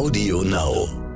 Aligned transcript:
Audio 0.00 0.40
Now. 0.40 1.09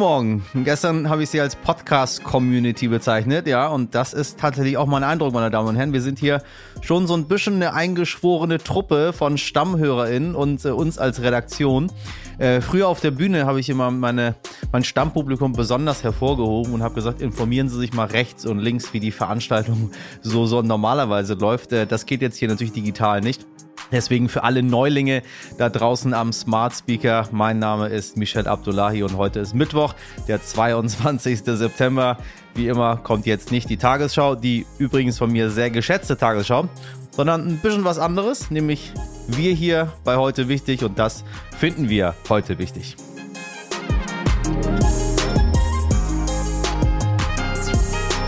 Morgen. 0.00 0.46
Gestern 0.54 1.10
habe 1.10 1.24
ich 1.24 1.28
Sie 1.28 1.42
als 1.42 1.56
Podcast-Community 1.56 2.88
bezeichnet, 2.88 3.46
ja, 3.46 3.68
und 3.68 3.94
das 3.94 4.14
ist 4.14 4.40
tatsächlich 4.40 4.78
auch 4.78 4.86
mein 4.86 5.04
Eindruck, 5.04 5.34
meine 5.34 5.50
Damen 5.50 5.68
und 5.68 5.76
Herren. 5.76 5.92
Wir 5.92 6.00
sind 6.00 6.18
hier 6.18 6.42
schon 6.80 7.06
so 7.06 7.12
ein 7.12 7.28
bisschen 7.28 7.56
eine 7.56 7.74
eingeschworene 7.74 8.56
Truppe 8.56 9.12
von 9.12 9.36
StammhörerInnen 9.36 10.34
und 10.34 10.64
äh, 10.64 10.70
uns 10.70 10.96
als 10.96 11.20
Redaktion. 11.20 11.92
Äh, 12.38 12.62
früher 12.62 12.88
auf 12.88 13.00
der 13.00 13.10
Bühne 13.10 13.44
habe 13.44 13.60
ich 13.60 13.68
immer 13.68 13.90
meine, 13.90 14.36
mein 14.72 14.84
Stammpublikum 14.84 15.52
besonders 15.52 16.02
hervorgehoben 16.02 16.72
und 16.72 16.82
habe 16.82 16.94
gesagt, 16.94 17.20
informieren 17.20 17.68
Sie 17.68 17.78
sich 17.78 17.92
mal 17.92 18.06
rechts 18.06 18.46
und 18.46 18.58
links, 18.58 18.94
wie 18.94 19.00
die 19.00 19.12
Veranstaltung 19.12 19.90
so, 20.22 20.46
so 20.46 20.62
normalerweise 20.62 21.34
läuft. 21.34 21.72
Äh, 21.72 21.86
das 21.86 22.06
geht 22.06 22.22
jetzt 22.22 22.38
hier 22.38 22.48
natürlich 22.48 22.72
digital 22.72 23.20
nicht. 23.20 23.46
Deswegen 23.92 24.28
für 24.28 24.44
alle 24.44 24.62
Neulinge 24.62 25.22
da 25.58 25.68
draußen 25.68 26.14
am 26.14 26.32
Smart 26.32 26.74
Speaker, 26.74 27.28
mein 27.32 27.58
Name 27.58 27.88
ist 27.88 28.16
Michel 28.16 28.46
Abdullahi 28.46 29.02
und 29.02 29.16
heute 29.16 29.40
ist 29.40 29.54
Mittwoch, 29.54 29.94
der 30.28 30.42
22. 30.42 31.40
September. 31.44 32.16
Wie 32.54 32.68
immer 32.68 32.96
kommt 32.96 33.26
jetzt 33.26 33.50
nicht 33.50 33.68
die 33.70 33.76
Tagesschau, 33.76 34.34
die 34.34 34.66
übrigens 34.78 35.18
von 35.18 35.30
mir 35.30 35.50
sehr 35.50 35.70
geschätzte 35.70 36.16
Tagesschau, 36.16 36.68
sondern 37.10 37.46
ein 37.46 37.58
bisschen 37.58 37.84
was 37.84 37.98
anderes, 37.98 38.50
nämlich 38.50 38.92
wir 39.28 39.52
hier 39.52 39.92
bei 40.04 40.16
heute 40.16 40.48
wichtig 40.48 40.84
und 40.84 40.98
das 40.98 41.24
finden 41.58 41.88
wir 41.88 42.14
heute 42.28 42.58
wichtig. 42.58 42.96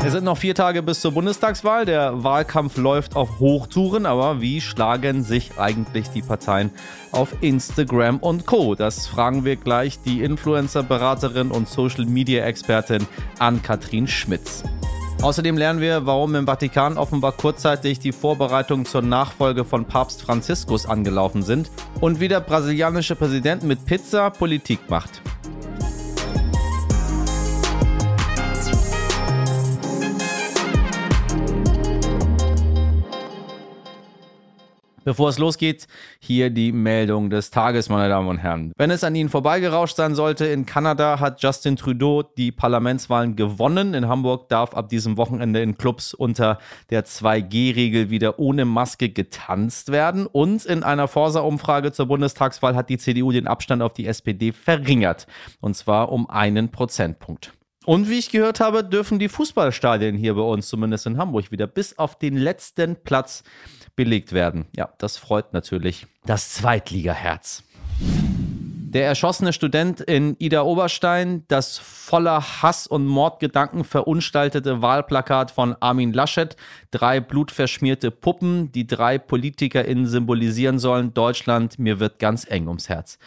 Es 0.04 0.10
sind 0.10 0.24
noch 0.24 0.36
vier 0.36 0.56
Tage 0.56 0.82
bis 0.82 1.00
zur 1.00 1.12
Bundestagswahl. 1.12 1.84
Der 1.84 2.24
Wahlkampf 2.24 2.76
läuft 2.76 3.14
auf 3.14 3.38
Hochtouren, 3.38 4.04
aber 4.04 4.40
wie 4.40 4.60
schlagen 4.60 5.22
sich 5.22 5.58
eigentlich 5.58 6.08
die 6.08 6.22
Parteien 6.22 6.72
auf 7.12 7.36
Instagram 7.40 8.18
und 8.18 8.44
Co? 8.44 8.74
Das 8.74 9.06
fragen 9.06 9.44
wir 9.44 9.54
gleich 9.54 10.00
die 10.02 10.22
Influencer-Beraterin 10.22 11.52
und 11.52 11.68
Social-Media-Expertin 11.68 13.06
Ann-Kathrin 13.38 14.08
Schmitz. 14.08 14.64
Außerdem 15.22 15.56
lernen 15.56 15.80
wir, 15.80 16.04
warum 16.04 16.34
im 16.34 16.46
Vatikan 16.46 16.98
offenbar 16.98 17.30
kurzzeitig 17.30 18.00
die 18.00 18.10
Vorbereitungen 18.10 18.86
zur 18.86 19.02
Nachfolge 19.02 19.64
von 19.64 19.84
Papst 19.84 20.22
Franziskus 20.22 20.84
angelaufen 20.84 21.44
sind 21.44 21.70
und 22.00 22.18
wie 22.18 22.26
der 22.26 22.40
brasilianische 22.40 23.14
Präsident 23.14 23.62
mit 23.62 23.86
Pizza 23.86 24.30
Politik 24.30 24.80
macht. 24.90 25.22
Bevor 35.04 35.28
es 35.28 35.38
losgeht, 35.38 35.88
hier 36.20 36.50
die 36.50 36.70
Meldung 36.70 37.28
des 37.28 37.50
Tages, 37.50 37.88
meine 37.88 38.08
Damen 38.08 38.28
und 38.28 38.38
Herren. 38.38 38.72
Wenn 38.76 38.92
es 38.92 39.02
an 39.02 39.14
Ihnen 39.16 39.28
vorbeigerauscht 39.28 39.96
sein 39.96 40.14
sollte, 40.14 40.46
in 40.46 40.64
Kanada 40.64 41.18
hat 41.18 41.42
Justin 41.42 41.76
Trudeau 41.76 42.22
die 42.22 42.52
Parlamentswahlen 42.52 43.34
gewonnen. 43.34 43.94
In 43.94 44.06
Hamburg 44.06 44.48
darf 44.48 44.74
ab 44.74 44.88
diesem 44.88 45.16
Wochenende 45.16 45.60
in 45.60 45.76
Clubs 45.76 46.14
unter 46.14 46.58
der 46.90 47.04
2G-Regel 47.04 48.10
wieder 48.10 48.38
ohne 48.38 48.64
Maske 48.64 49.08
getanzt 49.08 49.90
werden. 49.90 50.26
Und 50.26 50.64
in 50.64 50.84
einer 50.84 51.08
Forsa-Umfrage 51.08 51.90
zur 51.90 52.06
Bundestagswahl 52.06 52.76
hat 52.76 52.88
die 52.88 52.98
CDU 52.98 53.32
den 53.32 53.48
Abstand 53.48 53.82
auf 53.82 53.94
die 53.94 54.06
SPD 54.06 54.52
verringert. 54.52 55.26
Und 55.60 55.74
zwar 55.74 56.12
um 56.12 56.30
einen 56.30 56.70
Prozentpunkt. 56.70 57.52
Und 57.84 58.08
wie 58.08 58.18
ich 58.18 58.30
gehört 58.30 58.60
habe, 58.60 58.84
dürfen 58.84 59.18
die 59.18 59.28
Fußballstadien 59.28 60.16
hier 60.16 60.34
bei 60.34 60.42
uns, 60.42 60.68
zumindest 60.68 61.06
in 61.06 61.18
Hamburg, 61.18 61.50
wieder 61.50 61.66
bis 61.66 61.98
auf 61.98 62.18
den 62.18 62.36
letzten 62.36 62.96
Platz 62.96 63.42
belegt 63.96 64.32
werden. 64.32 64.66
Ja, 64.76 64.90
das 64.98 65.16
freut 65.16 65.52
natürlich 65.52 66.06
das 66.24 66.54
Zweitligaherz. 66.54 67.64
Der 68.92 69.06
erschossene 69.06 69.54
Student 69.54 70.02
in 70.02 70.36
Ida 70.38 70.62
Oberstein, 70.62 71.44
das 71.48 71.78
voller 71.78 72.62
Hass 72.62 72.86
und 72.86 73.06
Mordgedanken 73.06 73.84
verunstaltete 73.84 74.82
Wahlplakat 74.82 75.50
von 75.50 75.74
Armin 75.80 76.12
Laschet, 76.12 76.56
drei 76.90 77.18
blutverschmierte 77.20 78.10
Puppen, 78.10 78.70
die 78.70 78.86
drei 78.86 79.16
PolitikerInnen 79.16 80.06
symbolisieren 80.06 80.78
sollen, 80.78 81.14
Deutschland, 81.14 81.78
mir 81.78 82.00
wird 82.00 82.18
ganz 82.18 82.46
eng 82.46 82.68
ums 82.68 82.90
Herz. 82.90 83.18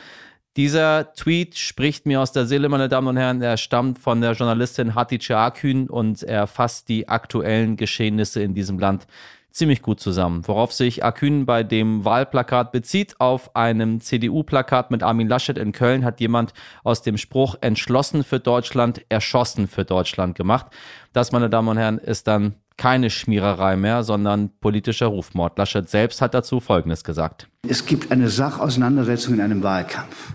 Dieser 0.57 1.11
Tweet 1.15 1.57
spricht 1.57 2.05
mir 2.05 2.21
aus 2.21 2.31
der 2.31 2.45
Seele, 2.45 2.69
meine 2.69 2.87
Damen 2.87 3.09
und 3.09 3.17
Herren. 3.17 3.41
Er 3.41 3.57
stammt 3.57 3.99
von 3.99 4.21
der 4.21 4.31
Journalistin 4.31 4.95
Hatice 4.95 5.31
Akün 5.31 5.89
und 5.89 6.23
er 6.23 6.47
fasst 6.47 6.87
die 6.87 7.09
aktuellen 7.09 7.75
Geschehnisse 7.75 8.41
in 8.41 8.53
diesem 8.53 8.79
Land 8.79 9.05
ziemlich 9.51 9.81
gut 9.81 9.99
zusammen. 9.99 10.47
Worauf 10.47 10.71
sich 10.71 11.03
Akün 11.03 11.45
bei 11.45 11.63
dem 11.63 12.05
Wahlplakat 12.05 12.71
bezieht, 12.71 13.19
auf 13.19 13.53
einem 13.53 13.99
CDU-Plakat 13.99 14.91
mit 14.91 15.03
Armin 15.03 15.27
Laschet 15.27 15.57
in 15.57 15.73
Köln 15.73 16.05
hat 16.05 16.21
jemand 16.21 16.53
aus 16.85 17.01
dem 17.01 17.17
Spruch 17.17 17.55
entschlossen 17.59 18.23
für 18.23 18.39
Deutschland, 18.39 19.01
erschossen 19.09 19.67
für 19.67 19.83
Deutschland 19.83 20.37
gemacht. 20.37 20.67
Das, 21.11 21.33
meine 21.33 21.49
Damen 21.49 21.67
und 21.67 21.77
Herren, 21.77 21.97
ist 21.97 22.27
dann 22.27 22.55
keine 22.77 23.09
Schmiererei 23.09 23.75
mehr, 23.75 24.03
sondern 24.03 24.51
politischer 24.61 25.07
Rufmord. 25.07 25.57
Laschet 25.57 25.89
selbst 25.89 26.21
hat 26.21 26.33
dazu 26.33 26.61
Folgendes 26.61 27.03
gesagt. 27.03 27.49
Es 27.67 27.85
gibt 27.85 28.09
eine 28.09 28.29
Sachauseinandersetzung 28.29 29.33
in 29.33 29.41
einem 29.41 29.61
Wahlkampf. 29.61 30.33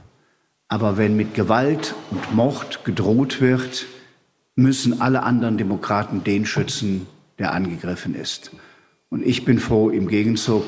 Aber 0.71 0.97
wenn 0.97 1.17
mit 1.17 1.35
Gewalt 1.35 1.97
und 2.13 2.33
Mord 2.33 2.85
gedroht 2.85 3.41
wird, 3.41 3.87
müssen 4.55 5.01
alle 5.01 5.25
anderen 5.25 5.59
Demokraten 5.59 6.23
den 6.23 6.47
schützen, 6.47 7.09
der 7.41 7.53
angegriffen 7.53 8.15
ist. 8.15 8.53
Und 9.09 9.27
ich 9.27 9.45
bin 9.45 9.59
froh 9.59 9.91
im 9.91 10.07
Gegenzug, 10.07 10.65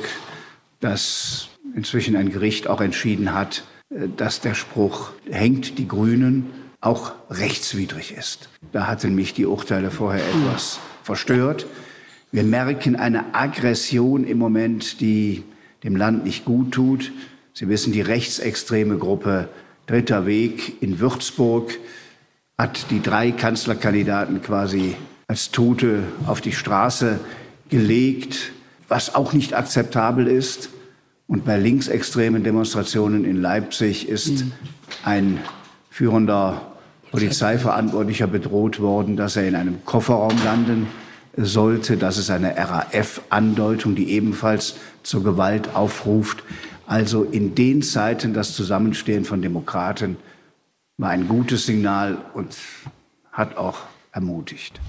dass 0.80 1.50
inzwischen 1.76 2.16
ein 2.16 2.30
Gericht 2.30 2.66
auch 2.66 2.80
entschieden 2.80 3.32
hat, 3.32 3.62
äh, 3.90 4.08
dass 4.16 4.40
der 4.40 4.54
Spruch 4.54 5.12
hängt 5.30 5.78
die 5.78 5.86
Grünen 5.86 6.50
auch 6.80 7.12
rechtswidrig 7.30 8.12
ist. 8.12 8.48
Da 8.72 8.88
hatten 8.88 9.14
mich 9.14 9.34
die 9.34 9.46
Urteile 9.46 9.92
vorher 9.92 10.24
etwas 10.24 10.80
verstört. 11.04 11.66
Wir 12.32 12.42
merken 12.42 12.96
eine 12.96 13.36
Aggression 13.36 14.24
im 14.24 14.38
Moment, 14.38 15.00
die 15.00 15.44
dem 15.84 15.94
Land 15.94 16.24
nicht 16.24 16.44
gut 16.44 16.72
tut. 16.72 17.12
Sie 17.52 17.68
wissen, 17.68 17.92
die 17.92 18.00
rechtsextreme 18.00 18.98
Gruppe 18.98 19.48
Dritter 19.86 20.26
Weg 20.26 20.82
in 20.82 21.00
Würzburg 21.00 21.78
hat 22.58 22.90
die 22.90 23.02
drei 23.02 23.32
Kanzlerkandidaten 23.32 24.42
quasi 24.42 24.96
als 25.26 25.50
Tote 25.50 26.04
auf 26.26 26.40
die 26.40 26.52
Straße 26.52 27.18
gelegt, 27.68 28.52
was 28.88 29.14
auch 29.14 29.32
nicht 29.32 29.54
akzeptabel 29.54 30.26
ist. 30.26 30.68
Und 31.26 31.44
bei 31.44 31.56
linksextremen 31.56 32.44
Demonstrationen 32.44 33.24
in 33.24 33.40
Leipzig 33.40 34.08
ist 34.08 34.44
mhm. 34.44 34.52
ein 35.04 35.38
führender 35.90 36.72
Polizeiverantwortlicher 37.10 38.26
bedroht 38.26 38.80
worden, 38.80 39.16
dass 39.16 39.36
er 39.36 39.46
in 39.46 39.54
einem 39.54 39.84
Kofferraum 39.84 40.36
landen 40.44 40.86
sollte. 41.36 41.96
Das 41.96 42.18
ist 42.18 42.30
eine 42.30 42.56
RAF-Andeutung, 42.56 43.94
die 43.94 44.10
ebenfalls 44.10 44.76
zur 45.02 45.22
Gewalt 45.22 45.74
aufruft. 45.74 46.42
Also 46.86 47.24
in 47.24 47.54
den 47.54 47.82
Zeiten 47.82 48.34
das 48.34 48.54
Zusammenstehen 48.54 49.24
von 49.24 49.42
Demokraten 49.42 50.16
war 50.98 51.10
ein 51.10 51.28
gutes 51.28 51.66
Signal 51.66 52.18
und 52.34 52.56
hat 53.32 53.56
auch 53.56 53.78
ermutigt. 54.12 54.80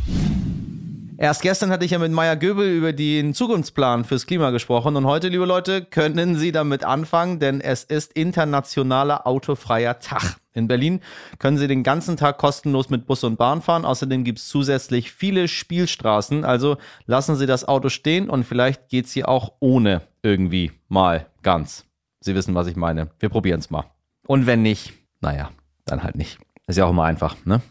Erst 1.18 1.44
gestern 1.44 1.70
hatte 1.70 1.86
ich 1.86 1.92
ja 1.92 2.00
mit 2.00 2.12
Maya 2.12 2.36
Göbel 2.36 2.70
über 2.70 2.92
den 2.92 3.34
Zukunftsplan 3.34 4.03
fürs 4.03 4.26
Klima 4.26 4.50
gesprochen 4.50 4.96
und 4.96 5.06
heute, 5.06 5.30
liebe 5.30 5.46
Leute, 5.46 5.86
können 5.86 6.36
Sie 6.36 6.52
damit 6.52 6.84
anfangen, 6.84 7.40
denn 7.40 7.62
es 7.62 7.84
ist 7.84 8.14
internationaler 8.14 9.26
autofreier 9.28 10.00
Tag. 10.00 10.38
In 10.53 10.68
Berlin 10.68 11.02
können 11.40 11.58
Sie 11.58 11.68
den 11.68 11.84
ganzen 11.84 12.18
Tag 12.18 12.38
kostenlos 12.38 12.90
mit 12.90 13.06
Bus 13.06 13.24
und 13.24 13.38
Bahn 13.38 13.62
fahren. 13.62 13.86
Außerdem 13.86 14.24
gibt 14.24 14.40
es 14.40 14.48
zusätzlich 14.48 15.12
viele 15.12 15.48
Spielstraßen. 15.48 16.46
Also 16.46 16.78
lassen 17.06 17.36
Sie 17.36 17.46
das 17.46 17.68
Auto 17.68 17.90
stehen 17.90 18.30
und 18.30 18.44
vielleicht 18.44 18.90
geht 18.90 19.06
es 19.06 19.14
hier 19.14 19.29
auch 19.29 19.53
ohne 19.59 20.02
irgendwie 20.23 20.72
mal 20.90 21.28
ganz. 21.41 21.85
Sie 22.23 22.35
wissen, 22.35 22.55
was 22.55 22.67
ich 22.67 22.75
meine. 22.78 23.09
Wir 23.20 23.29
probieren 23.29 23.59
es 23.59 23.70
mal. 23.70 23.85
Und 24.25 24.46
wenn 24.46 24.61
nicht, 24.61 24.93
naja, 25.20 25.52
dann 25.85 26.03
halt 26.03 26.16
nicht. 26.16 26.40
Ist 26.67 26.78
ja 26.78 26.85
auch 26.85 26.91
immer 26.91 27.03
einfach, 27.03 27.35
ne? 27.46 27.61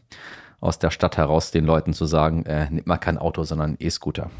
aus 0.61 0.79
der 0.79 0.91
Stadt 0.91 1.17
heraus 1.17 1.51
den 1.51 1.65
Leuten 1.65 1.93
zu 1.93 2.07
sagen, 2.07 2.45
äh, 2.47 2.71
nimmt 2.71 2.87
mal 2.87 2.99
kein 2.99 3.19
Auto, 3.19 3.43
sondern 3.43 3.77
E-Scooter. 3.81 4.31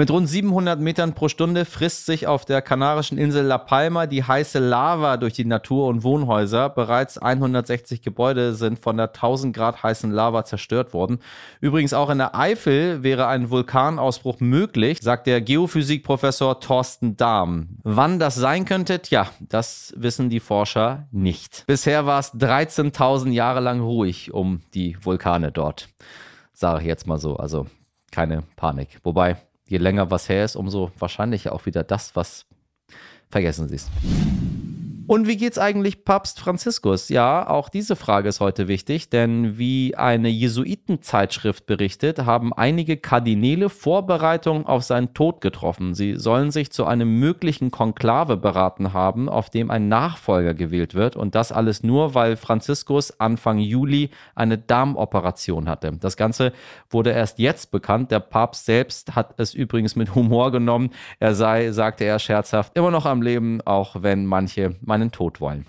Mit 0.00 0.10
rund 0.10 0.26
700 0.26 0.80
Metern 0.80 1.12
pro 1.12 1.28
Stunde 1.28 1.66
frisst 1.66 2.06
sich 2.06 2.26
auf 2.26 2.46
der 2.46 2.62
kanarischen 2.62 3.18
Insel 3.18 3.44
La 3.44 3.58
Palma 3.58 4.06
die 4.06 4.24
heiße 4.24 4.58
Lava 4.58 5.18
durch 5.18 5.34
die 5.34 5.44
Natur- 5.44 5.88
und 5.88 6.04
Wohnhäuser. 6.04 6.70
Bereits 6.70 7.18
160 7.18 8.00
Gebäude 8.00 8.54
sind 8.54 8.78
von 8.78 8.96
der 8.96 9.08
1000 9.08 9.54
Grad 9.54 9.82
heißen 9.82 10.10
Lava 10.10 10.46
zerstört 10.46 10.94
worden. 10.94 11.18
Übrigens 11.60 11.92
auch 11.92 12.08
in 12.08 12.16
der 12.16 12.34
Eifel 12.34 13.02
wäre 13.02 13.26
ein 13.26 13.50
Vulkanausbruch 13.50 14.40
möglich, 14.40 15.00
sagt 15.02 15.26
der 15.26 15.42
Geophysikprofessor 15.42 16.60
Thorsten 16.60 17.18
Dahm. 17.18 17.76
Wann 17.82 18.18
das 18.18 18.36
sein 18.36 18.64
könnte, 18.64 19.02
tja, 19.02 19.26
das 19.38 19.92
wissen 19.98 20.30
die 20.30 20.40
Forscher 20.40 21.08
nicht. 21.10 21.64
Bisher 21.66 22.06
war 22.06 22.20
es 22.20 22.32
13.000 22.32 23.32
Jahre 23.32 23.60
lang 23.60 23.80
ruhig 23.80 24.32
um 24.32 24.62
die 24.72 24.96
Vulkane 25.04 25.52
dort. 25.52 25.90
Sage 26.54 26.80
ich 26.80 26.86
jetzt 26.86 27.06
mal 27.06 27.18
so, 27.18 27.36
also 27.36 27.66
keine 28.10 28.44
Panik. 28.56 28.98
Wobei, 29.04 29.36
je 29.70 29.78
länger 29.78 30.10
was 30.10 30.28
her 30.28 30.44
ist, 30.44 30.56
umso 30.56 30.90
wahrscheinlicher 30.98 31.52
auch 31.52 31.64
wieder 31.64 31.84
das, 31.84 32.16
was 32.16 32.44
vergessen 33.30 33.68
sie 33.68 33.76
es. 33.76 33.88
Und 35.10 35.26
wie 35.26 35.36
geht's 35.36 35.58
eigentlich 35.58 36.04
Papst 36.04 36.38
Franziskus? 36.38 37.08
Ja, 37.08 37.50
auch 37.50 37.68
diese 37.68 37.96
Frage 37.96 38.28
ist 38.28 38.38
heute 38.38 38.68
wichtig, 38.68 39.10
denn 39.10 39.58
wie 39.58 39.96
eine 39.96 40.28
Jesuitenzeitschrift 40.28 41.66
berichtet, 41.66 42.20
haben 42.20 42.52
einige 42.52 42.96
Kardinäle 42.96 43.70
Vorbereitungen 43.70 44.66
auf 44.66 44.84
seinen 44.84 45.12
Tod 45.12 45.40
getroffen. 45.40 45.94
Sie 45.94 46.14
sollen 46.14 46.52
sich 46.52 46.70
zu 46.70 46.84
einem 46.84 47.18
möglichen 47.18 47.72
Konklave 47.72 48.36
beraten 48.36 48.92
haben, 48.92 49.28
auf 49.28 49.50
dem 49.50 49.72
ein 49.72 49.88
Nachfolger 49.88 50.54
gewählt 50.54 50.94
wird 50.94 51.16
und 51.16 51.34
das 51.34 51.50
alles 51.50 51.82
nur, 51.82 52.14
weil 52.14 52.36
Franziskus 52.36 53.18
Anfang 53.18 53.58
Juli 53.58 54.10
eine 54.36 54.58
Darmoperation 54.58 55.68
hatte. 55.68 55.90
Das 55.98 56.16
Ganze 56.16 56.52
wurde 56.88 57.10
erst 57.10 57.40
jetzt 57.40 57.72
bekannt. 57.72 58.12
Der 58.12 58.20
Papst 58.20 58.64
selbst 58.64 59.16
hat 59.16 59.34
es 59.38 59.54
übrigens 59.54 59.96
mit 59.96 60.14
Humor 60.14 60.52
genommen. 60.52 60.90
Er 61.18 61.34
sei, 61.34 61.72
sagte 61.72 62.04
er 62.04 62.20
scherzhaft, 62.20 62.76
immer 62.76 62.92
noch 62.92 63.06
am 63.06 63.22
Leben, 63.22 63.60
auch 63.62 64.04
wenn 64.04 64.24
manche, 64.24 64.76
manche 64.80 64.99
meinen 65.00 65.10
Tod 65.10 65.40
wollen. 65.40 65.64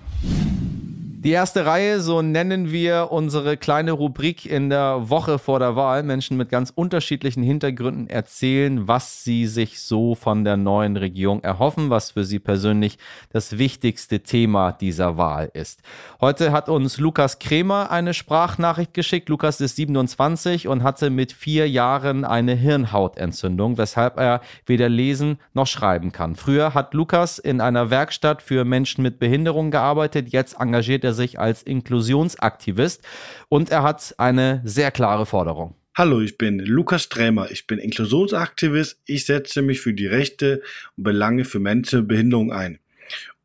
Die 1.23 1.29
erste 1.29 1.67
Reihe, 1.67 2.01
so 2.01 2.23
nennen 2.23 2.71
wir 2.71 3.09
unsere 3.11 3.55
kleine 3.55 3.91
Rubrik 3.91 4.47
in 4.47 4.71
der 4.71 5.11
Woche 5.11 5.37
vor 5.37 5.59
der 5.59 5.75
Wahl. 5.75 6.01
Menschen 6.01 6.35
mit 6.35 6.49
ganz 6.49 6.71
unterschiedlichen 6.73 7.43
Hintergründen 7.43 8.09
erzählen, 8.09 8.87
was 8.87 9.23
sie 9.23 9.45
sich 9.45 9.81
so 9.81 10.15
von 10.15 10.43
der 10.43 10.57
neuen 10.57 10.97
Regierung 10.97 11.43
erhoffen, 11.43 11.91
was 11.91 12.09
für 12.09 12.23
sie 12.23 12.39
persönlich 12.39 12.97
das 13.29 13.59
wichtigste 13.59 14.21
Thema 14.21 14.71
dieser 14.71 15.15
Wahl 15.15 15.51
ist. 15.53 15.81
Heute 16.21 16.51
hat 16.51 16.69
uns 16.69 16.97
Lukas 16.97 17.37
Kremer 17.37 17.91
eine 17.91 18.15
Sprachnachricht 18.15 18.95
geschickt. 18.95 19.29
Lukas 19.29 19.61
ist 19.61 19.75
27 19.75 20.67
und 20.67 20.81
hatte 20.81 21.11
mit 21.11 21.33
vier 21.33 21.69
Jahren 21.69 22.25
eine 22.25 22.55
Hirnhautentzündung, 22.55 23.77
weshalb 23.77 24.17
er 24.17 24.41
weder 24.65 24.89
lesen 24.89 25.37
noch 25.53 25.67
schreiben 25.67 26.11
kann. 26.11 26.35
Früher 26.35 26.73
hat 26.73 26.95
Lukas 26.95 27.37
in 27.37 27.61
einer 27.61 27.91
Werkstatt 27.91 28.41
für 28.41 28.65
Menschen 28.65 29.03
mit 29.03 29.19
Behinderung 29.19 29.69
gearbeitet. 29.69 30.29
Jetzt 30.29 30.59
engagiert 30.59 31.03
er 31.03 31.10
er 31.11 31.13
sich 31.13 31.39
als 31.39 31.63
Inklusionsaktivist 31.63 33.01
und 33.49 33.69
er 33.69 33.83
hat 33.83 34.15
eine 34.17 34.61
sehr 34.63 34.91
klare 34.91 35.25
Forderung. 35.25 35.75
Hallo, 35.93 36.21
ich 36.21 36.37
bin 36.37 36.59
Lukas 36.59 37.03
Strämer. 37.03 37.51
Ich 37.51 37.67
bin 37.67 37.77
Inklusionsaktivist. 37.77 39.01
Ich 39.05 39.25
setze 39.25 39.61
mich 39.61 39.81
für 39.81 39.93
die 39.93 40.07
Rechte 40.07 40.61
und 40.95 41.03
Belange 41.03 41.43
für 41.43 41.59
Menschen 41.59 41.99
mit 41.99 42.07
Behinderung 42.07 42.53
ein, 42.53 42.79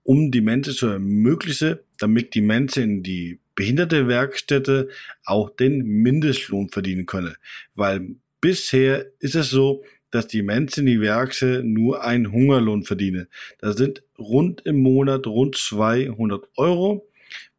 um 0.04 0.30
die 0.30 0.40
Menschen 0.40 0.72
zu 0.72 0.86
ermöglichen, 0.86 1.80
damit 1.98 2.34
die 2.34 2.42
Menschen 2.42 2.82
in 2.84 3.02
die 3.02 3.40
behinderte 3.56 4.06
Werkstätte 4.06 4.88
auch 5.24 5.50
den 5.50 5.84
Mindestlohn 5.84 6.68
verdienen 6.68 7.06
können. 7.06 7.34
Weil 7.74 8.14
bisher 8.40 9.06
ist 9.18 9.34
es 9.34 9.50
so, 9.50 9.82
dass 10.12 10.28
die 10.28 10.42
Menschen 10.42 10.86
in 10.86 10.94
die 10.94 11.00
Werke 11.00 11.62
nur 11.64 12.04
einen 12.04 12.30
Hungerlohn 12.30 12.84
verdienen. 12.84 13.26
Das 13.58 13.76
sind 13.76 14.04
rund 14.18 14.64
im 14.64 14.82
Monat 14.82 15.26
rund 15.26 15.56
200 15.56 16.48
Euro 16.56 17.08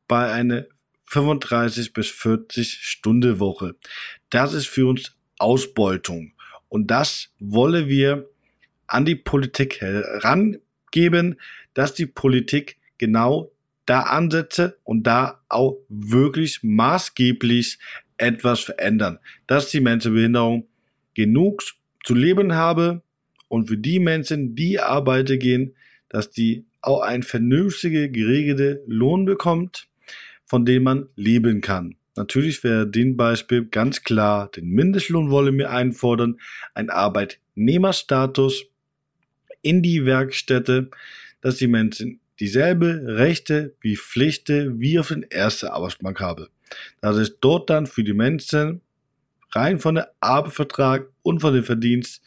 bei 0.07 0.31
einer 0.31 0.65
35 1.05 1.93
bis 1.93 2.09
40 2.09 2.79
Stunde 2.81 3.39
Woche. 3.39 3.75
Das 4.29 4.53
ist 4.53 4.67
für 4.67 4.87
uns 4.87 5.15
Ausbeutung. 5.37 6.33
Und 6.69 6.91
das 6.91 7.29
wollen 7.39 7.87
wir 7.87 8.29
an 8.87 9.05
die 9.05 9.15
Politik 9.15 9.81
herangeben, 9.81 11.39
dass 11.73 11.93
die 11.93 12.05
Politik 12.05 12.77
genau 12.97 13.51
da 13.85 14.01
ansetze 14.01 14.77
und 14.83 15.03
da 15.03 15.41
auch 15.47 15.77
wirklich 15.87 16.61
maßgeblich 16.63 17.79
etwas 18.17 18.59
verändern. 18.59 19.19
Dass 19.45 19.69
die 19.69 19.79
Menschen 19.79 20.11
mit 20.11 20.21
Behinderung 20.21 20.67
genug 21.13 21.63
zu 22.03 22.13
leben 22.13 22.53
haben 22.53 23.01
und 23.47 23.69
für 23.69 23.77
die 23.77 23.99
Menschen, 23.99 24.55
die 24.55 24.79
arbeiten 24.79 25.39
gehen, 25.39 25.75
dass 26.09 26.29
die 26.31 26.65
auch 26.81 27.01
ein 27.01 27.23
vernünftiger, 27.23 28.07
geregelter 28.09 28.79
Lohn 28.87 29.25
bekommt 29.25 29.87
von 30.47 30.65
dem 30.65 30.83
man 30.83 31.09
leben 31.15 31.61
kann. 31.61 31.95
Natürlich 32.15 32.63
wäre 32.63 32.87
den 32.87 33.15
Beispiel 33.15 33.65
ganz 33.65 34.01
klar, 34.01 34.49
den 34.49 34.69
Mindestlohn 34.69 35.29
wollen 35.29 35.57
wir 35.57 35.69
einfordern, 35.69 36.39
ein 36.73 36.89
Arbeitnehmerstatus 36.89 38.65
in 39.61 39.83
die 39.83 40.05
Werkstätte, 40.05 40.89
dass 41.41 41.57
die 41.57 41.67
Menschen 41.67 42.19
dieselbe 42.39 43.03
Rechte 43.05 43.75
wie 43.81 43.95
Pflichten 43.95 44.79
wie 44.79 44.97
auf 44.97 45.09
den 45.09 45.23
ersten 45.23 45.67
Arbeitsmarkt 45.67 46.19
haben. 46.19 46.47
Das 47.01 47.17
ist 47.17 47.37
dort 47.41 47.69
dann 47.69 47.85
für 47.85 48.03
die 48.03 48.13
Menschen 48.13 48.81
rein 49.51 49.79
von 49.79 49.95
der 49.95 50.11
Arbeitsvertrag 50.19 51.07
und 51.21 51.39
von 51.39 51.53
dem 51.53 51.63
Verdienst 51.63 52.21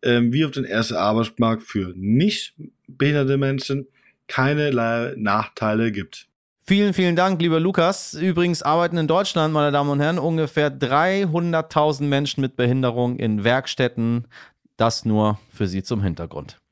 äh, 0.00 0.20
wie 0.22 0.44
auf 0.44 0.52
den 0.52 0.64
ersten 0.64 0.94
Arbeitsmarkt 0.94 1.62
für 1.62 1.92
nicht 1.96 2.54
behinderte 2.86 3.36
Menschen 3.36 3.86
keinerlei 4.28 5.14
Nachteile 5.16 5.92
gibt. 5.92 6.28
Vielen, 6.66 6.94
vielen 6.94 7.14
Dank, 7.14 7.42
lieber 7.42 7.60
Lukas. 7.60 8.14
Übrigens 8.14 8.62
arbeiten 8.62 8.96
in 8.96 9.06
Deutschland, 9.06 9.52
meine 9.52 9.70
Damen 9.70 9.90
und 9.90 10.00
Herren, 10.00 10.18
ungefähr 10.18 10.70
300.000 10.70 12.04
Menschen 12.04 12.40
mit 12.40 12.56
Behinderung 12.56 13.16
in 13.16 13.44
Werkstätten. 13.44 14.26
Das 14.78 15.04
nur 15.04 15.38
für 15.52 15.66
Sie 15.66 15.82
zum 15.82 16.02
Hintergrund. 16.02 16.63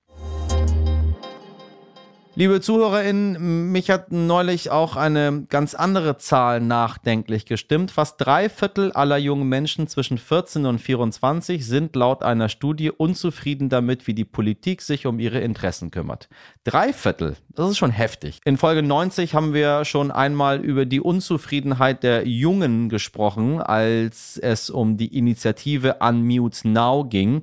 Liebe 2.34 2.62
ZuhörerInnen, 2.62 3.70
mich 3.72 3.90
hat 3.90 4.10
neulich 4.10 4.70
auch 4.70 4.96
eine 4.96 5.44
ganz 5.50 5.74
andere 5.74 6.16
Zahl 6.16 6.60
nachdenklich 6.60 7.44
gestimmt. 7.44 7.90
Fast 7.90 8.14
drei 8.24 8.48
Viertel 8.48 8.90
aller 8.92 9.18
jungen 9.18 9.50
Menschen 9.50 9.86
zwischen 9.86 10.16
14 10.16 10.64
und 10.64 10.78
24 10.78 11.66
sind 11.66 11.94
laut 11.94 12.22
einer 12.22 12.48
Studie 12.48 12.90
unzufrieden 12.90 13.68
damit, 13.68 14.06
wie 14.06 14.14
die 14.14 14.24
Politik 14.24 14.80
sich 14.80 15.04
um 15.04 15.18
ihre 15.18 15.40
Interessen 15.40 15.90
kümmert. 15.90 16.30
Drei 16.64 16.94
Viertel, 16.94 17.36
das 17.50 17.72
ist 17.72 17.76
schon 17.76 17.90
heftig. 17.90 18.40
In 18.46 18.56
Folge 18.56 18.82
90 18.82 19.34
haben 19.34 19.52
wir 19.52 19.84
schon 19.84 20.10
einmal 20.10 20.60
über 20.60 20.86
die 20.86 21.02
Unzufriedenheit 21.02 22.02
der 22.02 22.26
Jungen 22.26 22.88
gesprochen, 22.88 23.60
als 23.60 24.38
es 24.38 24.70
um 24.70 24.96
die 24.96 25.18
Initiative 25.18 25.96
Unmute 26.00 26.66
Now 26.66 27.04
ging. 27.04 27.42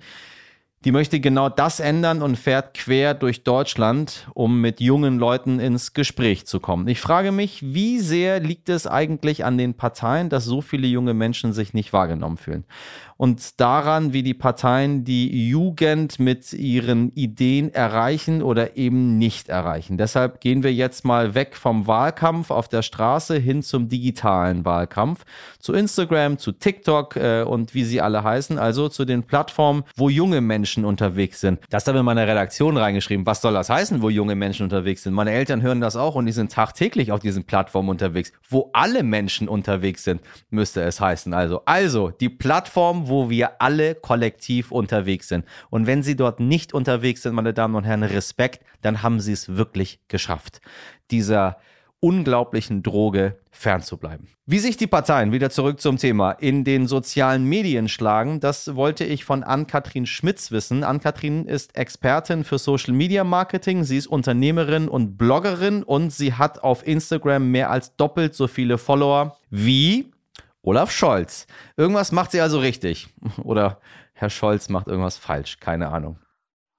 Die 0.86 0.94
möchte 0.94 1.20
genau 1.20 1.50
das 1.50 1.82
ändern 1.82 2.22
und 2.22 2.38
fährt 2.38 2.74
quer 2.74 3.14
durch 3.14 3.44
Deutschland, 3.44 4.30
um 4.34 4.62
mit 4.62 4.80
jungen 4.80 5.20
Leuten 5.20 5.60
ins 5.60 5.94
Gespräch 5.94 6.48
zu 6.48 6.62
kommen. 6.62 6.88
Ich 6.88 7.02
frage 7.02 7.34
mich, 7.34 7.62
wie 7.62 8.00
sehr 8.00 8.40
liegt 8.40 8.70
es 8.70 8.88
eigentlich 8.88 9.44
an 9.44 9.58
den 9.58 9.74
Parteien, 9.74 10.30
dass 10.30 10.46
so 10.46 10.62
viele 10.62 10.88
junge 10.88 11.14
Menschen 11.14 11.52
sich 11.52 11.74
nicht 11.74 11.92
wahrgenommen 11.92 12.38
fühlen? 12.38 12.64
Und 13.20 13.60
daran, 13.60 14.14
wie 14.14 14.24
die 14.24 14.34
Parteien 14.34 15.04
die 15.04 15.50
Jugend 15.50 16.20
mit 16.20 16.54
ihren 16.54 17.12
Ideen 17.16 17.74
erreichen 17.74 18.42
oder 18.42 18.78
eben 18.78 19.18
nicht 19.18 19.50
erreichen. 19.50 19.98
Deshalb 19.98 20.40
gehen 20.40 20.64
wir 20.64 20.74
jetzt 20.74 21.04
mal 21.04 21.36
weg 21.36 21.58
vom 21.58 21.86
Wahlkampf 21.86 22.50
auf 22.50 22.70
der 22.70 22.82
Straße 22.82 23.36
hin 23.36 23.62
zum 23.62 23.90
digitalen 23.90 24.64
Wahlkampf, 24.64 25.26
zu 25.60 25.74
Instagram, 25.74 26.38
zu 26.38 26.54
TikTok 26.54 27.18
äh, 27.18 27.44
und 27.44 27.74
wie 27.74 27.84
sie 27.84 28.00
alle 28.00 28.24
heißen, 28.24 28.58
also 28.58 28.88
zu 28.88 29.04
den 29.04 29.24
Plattformen, 29.24 29.84
wo 29.98 30.08
junge 30.08 30.40
Menschen 30.40 30.86
unterwegs 30.86 31.42
sind. 31.42 31.60
Das 31.70 31.86
haben 31.88 31.96
wir 31.96 32.00
in 32.00 32.06
meiner 32.06 32.26
Redaktion 32.26 32.78
reingeschrieben. 32.78 33.26
Was 33.26 33.42
soll 33.42 33.52
das 33.52 33.70
heißen, 33.70 34.02
wo 34.02 34.10
junge 34.10 34.36
Menschen 34.36 34.64
unterwegs 34.64 35.04
sind? 35.04 35.14
Meine 35.14 35.32
Eltern 35.32 35.62
hören 35.62 35.82
das 35.82 35.98
auch 35.98 36.16
und 36.16 36.26
die 36.26 36.32
sind 36.32 36.54
tagtäglich 36.54 37.12
auf 37.12 37.20
diesen 37.20 37.44
Plattformen 37.44 37.90
unterwegs. 37.90 38.32
Wo 38.48 38.70
alle 38.72 39.04
Menschen 39.04 39.50
unterwegs 39.50 40.06
sind, 40.06 40.22
müsste 40.52 40.84
es 40.84 41.02
heißen. 41.02 41.34
Also, 41.34 41.64
also 41.66 42.12
die 42.12 42.30
Plattform, 42.30 43.09
wo 43.10 43.30
wir 43.30 43.62
alle 43.62 43.96
kollektiv 43.96 44.72
unterwegs 44.72 45.28
sind. 45.28 45.46
Und 45.70 45.88
wenn 45.88 46.04
Sie 46.04 46.16
dort 46.16 46.40
nicht 46.40 46.74
unterwegs 46.74 47.24
sind, 47.24 47.36
meine 47.36 47.54
Damen 47.54 47.76
und 47.76 47.84
Herren, 47.84 48.04
Respekt, 48.04 48.64
dann 48.82 49.04
haben 49.04 49.20
Sie 49.20 49.34
es 49.34 49.56
wirklich 49.56 50.00
geschafft. 50.08 50.62
Dieser 51.12 51.58
unglaublichen 52.02 52.82
Droge 52.82 53.40
fernzubleiben. 53.52 54.28
Wie 54.46 54.60
sich 54.60 54.78
die 54.78 54.88
Parteien, 54.88 55.32
wieder 55.32 55.50
zurück 55.50 55.82
zum 55.82 55.98
Thema, 55.98 56.32
in 56.32 56.64
den 56.64 56.88
sozialen 56.88 57.44
Medien 57.44 57.90
schlagen, 57.90 58.40
das 58.40 58.76
wollte 58.76 59.04
ich 59.04 59.26
von 59.26 59.44
Ann-Kathrin 59.44 60.06
Schmitz 60.06 60.52
wissen. 60.52 60.84
Ann-Kathrin 60.84 61.46
ist 61.46 61.76
Expertin 61.76 62.46
für 62.46 62.58
Social 62.58 62.94
Media 62.94 63.24
Marketing, 63.24 63.84
sie 63.84 63.98
ist 63.98 64.08
Unternehmerin 64.08 64.88
und 64.88 65.18
Bloggerin 65.18 65.84
und 65.84 66.12
sie 66.12 66.34
hat 66.34 66.64
auf 66.64 66.88
Instagram 66.88 67.52
mehr 67.52 67.70
als 67.70 67.96
doppelt 67.98 68.34
so 68.34 68.48
viele 68.48 68.78
Follower 68.78 69.38
wie 69.50 70.12
Olaf 70.70 70.92
Scholz. 70.92 71.48
Irgendwas 71.78 72.12
macht 72.12 72.30
sie 72.30 72.42
also 72.42 72.60
richtig. 72.60 73.08
Oder 73.44 73.82
Herr 74.14 74.30
Scholz 74.30 74.70
macht 74.70 74.86
irgendwas 74.86 75.18
falsch. 75.18 75.60
Keine 75.60 75.90
Ahnung. 75.90 76.20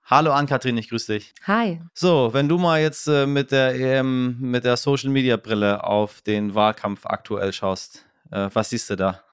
Hallo 0.04 0.30
Ann-Kathrin, 0.30 0.78
ich 0.78 0.90
grüße 0.90 1.14
dich. 1.14 1.34
Hi. 1.44 1.80
So, 1.92 2.32
wenn 2.32 2.48
du 2.48 2.56
mal 2.56 2.80
jetzt 2.80 3.08
äh, 3.08 3.26
mit 3.26 3.50
der 3.50 3.74
ähm, 3.74 4.36
mit 4.38 4.64
der 4.64 4.76
Social 4.76 5.10
Media 5.10 5.36
Brille 5.36 5.82
auf 5.82 6.22
den 6.22 6.54
Wahlkampf 6.54 7.04
aktuell 7.04 7.52
schaust, 7.52 8.06
äh, 8.30 8.48
was 8.52 8.70
siehst 8.70 8.90
du 8.90 8.94
da? 8.96 9.24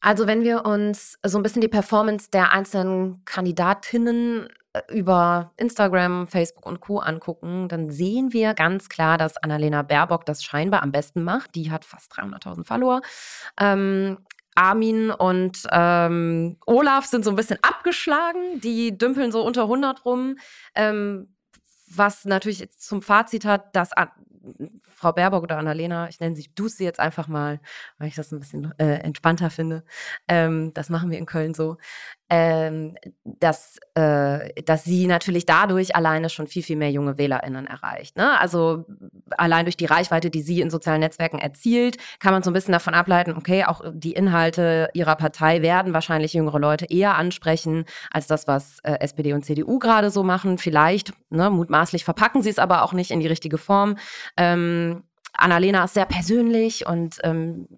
Also, 0.00 0.26
wenn 0.26 0.44
wir 0.44 0.64
uns 0.64 1.18
so 1.22 1.38
ein 1.38 1.42
bisschen 1.42 1.60
die 1.60 1.68
Performance 1.68 2.30
der 2.30 2.54
einzelnen 2.54 3.22
Kandidatinnen 3.26 4.48
über 4.88 5.52
Instagram, 5.56 6.26
Facebook 6.26 6.66
und 6.66 6.80
Co. 6.80 6.98
angucken, 6.98 7.68
dann 7.68 7.90
sehen 7.90 8.32
wir 8.32 8.54
ganz 8.54 8.88
klar, 8.88 9.18
dass 9.18 9.36
Annalena 9.36 9.82
Baerbock 9.82 10.24
das 10.26 10.42
scheinbar 10.42 10.82
am 10.82 10.92
besten 10.92 11.22
macht. 11.22 11.54
Die 11.54 11.70
hat 11.70 11.84
fast 11.84 12.12
300.000 12.12 12.64
Follower. 12.64 13.00
Ähm, 13.58 14.18
Armin 14.54 15.10
und 15.10 15.62
ähm, 15.70 16.56
Olaf 16.66 17.04
sind 17.06 17.24
so 17.24 17.30
ein 17.30 17.36
bisschen 17.36 17.58
abgeschlagen. 17.62 18.60
Die 18.60 18.96
dümpeln 18.96 19.30
so 19.30 19.44
unter 19.44 19.62
100 19.62 20.04
rum. 20.04 20.38
Ähm, 20.74 21.28
was 21.88 22.24
natürlich 22.24 22.70
zum 22.78 23.00
Fazit 23.02 23.44
hat, 23.44 23.76
dass 23.76 23.90
Frau 24.88 25.12
Baerbock 25.12 25.42
oder 25.42 25.58
Annalena, 25.58 26.08
ich 26.08 26.20
nenne 26.20 26.36
sie, 26.36 26.50
du 26.54 26.68
sie 26.68 26.84
jetzt 26.84 27.00
einfach 27.00 27.28
mal, 27.28 27.60
weil 27.98 28.08
ich 28.08 28.14
das 28.14 28.32
ein 28.32 28.40
bisschen 28.40 28.72
äh, 28.78 28.98
entspannter 29.00 29.50
finde. 29.50 29.84
Ähm, 30.28 30.72
das 30.74 30.88
machen 30.88 31.10
wir 31.10 31.18
in 31.18 31.26
Köln 31.26 31.54
so. 31.54 31.76
Ähm, 32.28 32.96
dass, 33.24 33.78
äh, 33.94 34.62
dass 34.64 34.82
sie 34.82 35.06
natürlich 35.06 35.46
dadurch 35.46 35.94
alleine 35.94 36.28
schon 36.28 36.48
viel, 36.48 36.64
viel 36.64 36.76
mehr 36.76 36.90
junge 36.90 37.18
WählerInnen 37.18 37.68
erreicht. 37.68 38.16
Ne? 38.16 38.38
Also 38.40 38.84
allein 39.36 39.64
durch 39.64 39.76
die 39.76 39.84
Reichweite, 39.84 40.28
die 40.28 40.42
sie 40.42 40.60
in 40.60 40.70
sozialen 40.70 41.00
Netzwerken 41.00 41.38
erzielt, 41.38 41.98
kann 42.18 42.32
man 42.32 42.42
so 42.42 42.50
ein 42.50 42.52
bisschen 42.52 42.72
davon 42.72 42.94
ableiten, 42.94 43.36
okay, 43.36 43.64
auch 43.64 43.80
die 43.92 44.12
Inhalte 44.12 44.90
ihrer 44.92 45.14
Partei 45.14 45.62
werden 45.62 45.92
wahrscheinlich 45.92 46.32
jüngere 46.32 46.58
Leute 46.58 46.86
eher 46.86 47.14
ansprechen, 47.14 47.84
als 48.10 48.26
das, 48.26 48.48
was 48.48 48.80
äh, 48.82 48.98
SPD 48.98 49.32
und 49.32 49.44
CDU 49.44 49.78
gerade 49.78 50.10
so 50.10 50.24
machen. 50.24 50.58
Vielleicht, 50.58 51.12
ne, 51.30 51.48
mutmaßlich 51.48 52.04
verpacken 52.04 52.42
sie 52.42 52.50
es 52.50 52.58
aber 52.58 52.82
auch 52.82 52.92
nicht 52.92 53.12
in 53.12 53.20
die 53.20 53.28
richtige 53.28 53.58
Form. 53.58 53.96
Ähm, 54.36 55.04
Annalena 55.32 55.84
ist 55.84 55.94
sehr 55.94 56.06
persönlich 56.06 56.86
und 56.86 57.18
ähm, 57.22 57.68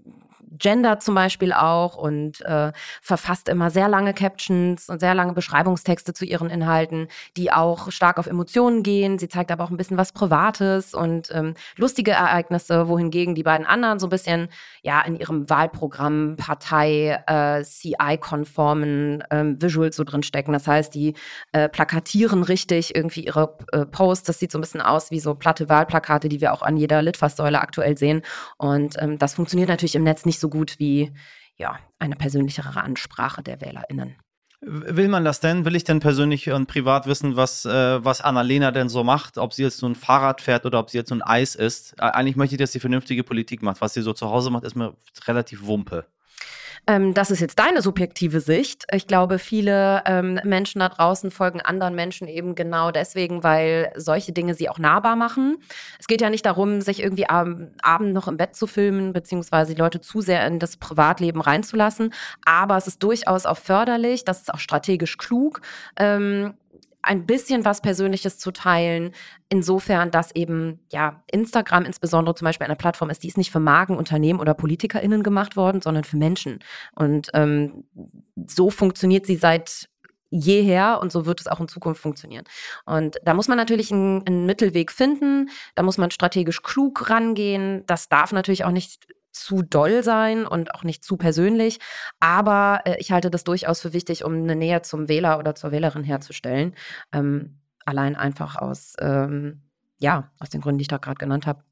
Gender 0.58 0.98
zum 0.98 1.14
Beispiel 1.14 1.52
auch 1.52 1.96
und 1.96 2.40
äh, 2.42 2.72
verfasst 3.02 3.48
immer 3.48 3.70
sehr 3.70 3.88
lange 3.88 4.14
Captions 4.14 4.88
und 4.88 5.00
sehr 5.00 5.14
lange 5.14 5.32
Beschreibungstexte 5.32 6.12
zu 6.12 6.24
ihren 6.24 6.50
Inhalten, 6.50 7.08
die 7.36 7.52
auch 7.52 7.90
stark 7.90 8.18
auf 8.18 8.26
Emotionen 8.26 8.82
gehen. 8.82 9.18
Sie 9.18 9.28
zeigt 9.28 9.50
aber 9.50 9.64
auch 9.64 9.70
ein 9.70 9.76
bisschen 9.76 9.96
was 9.96 10.12
Privates 10.12 10.94
und 10.94 11.30
ähm, 11.32 11.54
lustige 11.76 12.12
Ereignisse, 12.12 12.88
wohingegen 12.88 13.34
die 13.34 13.42
beiden 13.42 13.66
anderen 13.66 13.98
so 13.98 14.06
ein 14.06 14.10
bisschen 14.10 14.48
ja 14.82 15.00
in 15.02 15.16
ihrem 15.16 15.48
Wahlprogramm 15.48 16.36
Partei 16.36 17.22
äh, 17.26 17.62
CI-konformen 17.62 19.24
ähm, 19.30 19.60
Visuals 19.60 19.96
so 19.96 20.04
drin 20.04 20.22
stecken. 20.22 20.52
Das 20.52 20.66
heißt, 20.66 20.94
die 20.94 21.14
äh, 21.52 21.68
plakatieren 21.68 22.42
richtig 22.42 22.94
irgendwie 22.94 23.24
ihre 23.24 23.56
äh, 23.72 23.84
Posts. 23.86 24.26
Das 24.26 24.38
sieht 24.38 24.52
so 24.52 24.58
ein 24.58 24.60
bisschen 24.60 24.80
aus 24.80 25.10
wie 25.10 25.20
so 25.20 25.34
platte 25.34 25.68
Wahlplakate, 25.68 26.28
die 26.28 26.40
wir 26.40 26.52
auch 26.52 26.62
an 26.62 26.76
jeder 26.76 27.02
Litfaßsäule 27.02 27.60
aktuell 27.60 27.96
sehen. 27.96 28.22
Und 28.56 28.96
ähm, 29.00 29.18
das 29.18 29.34
funktioniert 29.34 29.68
natürlich 29.68 29.94
im 29.94 30.04
Netz 30.04 30.24
nicht 30.24 30.40
gut 30.50 30.78
wie 30.78 31.12
ja, 31.56 31.78
eine 31.98 32.16
persönlichere 32.16 32.82
Ansprache 32.82 33.42
der 33.42 33.60
WählerInnen. 33.60 34.16
Will 34.60 35.06
man 35.06 35.24
das 35.24 35.38
denn? 35.38 35.64
Will 35.64 35.76
ich 35.76 35.84
denn 35.84 36.00
persönlich 36.00 36.50
und 36.50 36.66
privat 36.66 37.06
wissen, 37.06 37.36
was, 37.36 37.64
äh, 37.64 38.04
was 38.04 38.20
Annalena 38.20 38.72
denn 38.72 38.88
so 38.88 39.04
macht? 39.04 39.38
Ob 39.38 39.52
sie 39.52 39.62
jetzt 39.62 39.78
so 39.78 39.86
ein 39.86 39.94
Fahrrad 39.94 40.40
fährt 40.40 40.66
oder 40.66 40.80
ob 40.80 40.90
sie 40.90 40.98
jetzt 40.98 41.10
so 41.10 41.14
ein 41.14 41.22
Eis 41.22 41.54
isst? 41.54 42.00
Eigentlich 42.00 42.34
möchte 42.34 42.56
ich, 42.56 42.58
dass 42.58 42.72
sie 42.72 42.80
vernünftige 42.80 43.22
Politik 43.22 43.62
macht. 43.62 43.80
Was 43.80 43.94
sie 43.94 44.02
so 44.02 44.12
zu 44.12 44.28
Hause 44.28 44.50
macht, 44.50 44.64
ist 44.64 44.74
mir 44.74 44.96
relativ 45.26 45.64
Wumpe. 45.64 46.06
Ähm, 46.88 47.12
das 47.12 47.30
ist 47.30 47.40
jetzt 47.40 47.58
deine 47.58 47.82
subjektive 47.82 48.40
Sicht. 48.40 48.86
Ich 48.90 49.06
glaube, 49.06 49.38
viele 49.38 50.02
ähm, 50.06 50.40
Menschen 50.42 50.78
da 50.78 50.88
draußen 50.88 51.30
folgen 51.30 51.60
anderen 51.60 51.94
Menschen 51.94 52.26
eben 52.28 52.54
genau 52.54 52.90
deswegen, 52.90 53.44
weil 53.44 53.92
solche 53.94 54.32
Dinge 54.32 54.54
sie 54.54 54.70
auch 54.70 54.78
nahbar 54.78 55.14
machen. 55.14 55.58
Es 56.00 56.06
geht 56.06 56.22
ja 56.22 56.30
nicht 56.30 56.46
darum, 56.46 56.80
sich 56.80 57.02
irgendwie 57.02 57.28
am 57.28 57.72
Abend 57.82 58.14
noch 58.14 58.26
im 58.26 58.38
Bett 58.38 58.56
zu 58.56 58.66
filmen, 58.66 59.12
beziehungsweise 59.12 59.74
die 59.74 59.80
Leute 59.80 60.00
zu 60.00 60.22
sehr 60.22 60.46
in 60.46 60.58
das 60.58 60.78
Privatleben 60.78 61.42
reinzulassen. 61.42 62.14
Aber 62.46 62.78
es 62.78 62.86
ist 62.86 63.02
durchaus 63.02 63.44
auch 63.44 63.58
förderlich, 63.58 64.24
das 64.24 64.40
ist 64.40 64.54
auch 64.54 64.58
strategisch 64.58 65.18
klug. 65.18 65.60
Ähm, 65.98 66.54
ein 67.08 67.24
bisschen 67.24 67.64
was 67.64 67.80
Persönliches 67.80 68.38
zu 68.38 68.50
teilen. 68.52 69.12
Insofern, 69.48 70.10
dass 70.10 70.34
eben 70.34 70.80
ja 70.92 71.22
Instagram 71.30 71.86
insbesondere 71.86 72.34
zum 72.34 72.44
Beispiel 72.44 72.66
eine 72.66 72.76
Plattform 72.76 73.08
ist, 73.08 73.22
die 73.22 73.28
ist 73.28 73.38
nicht 73.38 73.50
für 73.50 73.60
Marken, 73.60 73.96
Unternehmen 73.96 74.40
oder 74.40 74.52
PolitikerInnen 74.52 75.22
gemacht 75.22 75.56
worden, 75.56 75.80
sondern 75.80 76.04
für 76.04 76.18
Menschen. 76.18 76.58
Und 76.94 77.30
ähm, 77.32 77.84
so 78.46 78.70
funktioniert 78.70 79.24
sie 79.24 79.36
seit 79.36 79.88
jeher 80.30 80.98
und 81.00 81.10
so 81.10 81.24
wird 81.24 81.40
es 81.40 81.46
auch 81.46 81.60
in 81.60 81.68
Zukunft 81.68 82.02
funktionieren. 82.02 82.44
Und 82.84 83.16
da 83.24 83.32
muss 83.32 83.48
man 83.48 83.56
natürlich 83.56 83.90
einen, 83.90 84.26
einen, 84.26 84.44
Mittelweg 84.44 84.92
finden, 84.92 85.48
da 85.74 85.82
muss 85.82 85.96
man 85.96 86.10
strategisch 86.10 86.62
klug 86.62 87.08
rangehen. 87.08 87.84
Das 87.86 88.10
darf 88.10 88.32
natürlich 88.32 88.64
auch 88.66 88.70
nicht 88.70 89.06
zu 89.40 89.62
doll 89.62 90.02
sein 90.02 90.46
und 90.46 90.74
auch 90.74 90.84
nicht 90.84 91.04
zu 91.04 91.16
persönlich. 91.16 91.78
Aber 92.20 92.80
äh, 92.84 92.96
ich 92.98 93.12
halte 93.12 93.30
das 93.30 93.44
durchaus 93.44 93.80
für 93.80 93.92
wichtig, 93.92 94.24
um 94.24 94.34
eine 94.34 94.56
Nähe 94.56 94.82
zum 94.82 95.08
Wähler 95.08 95.38
oder 95.38 95.54
zur 95.54 95.72
Wählerin 95.72 96.04
herzustellen. 96.04 96.74
Ähm, 97.12 97.60
allein 97.84 98.16
einfach 98.16 98.56
aus, 98.56 98.94
ähm, 99.00 99.62
ja, 99.98 100.30
aus 100.38 100.50
den 100.50 100.60
Gründen, 100.60 100.78
die 100.78 100.82
ich 100.82 100.88
da 100.88 100.98
gerade 100.98 101.18
genannt 101.18 101.46
habe. 101.46 101.62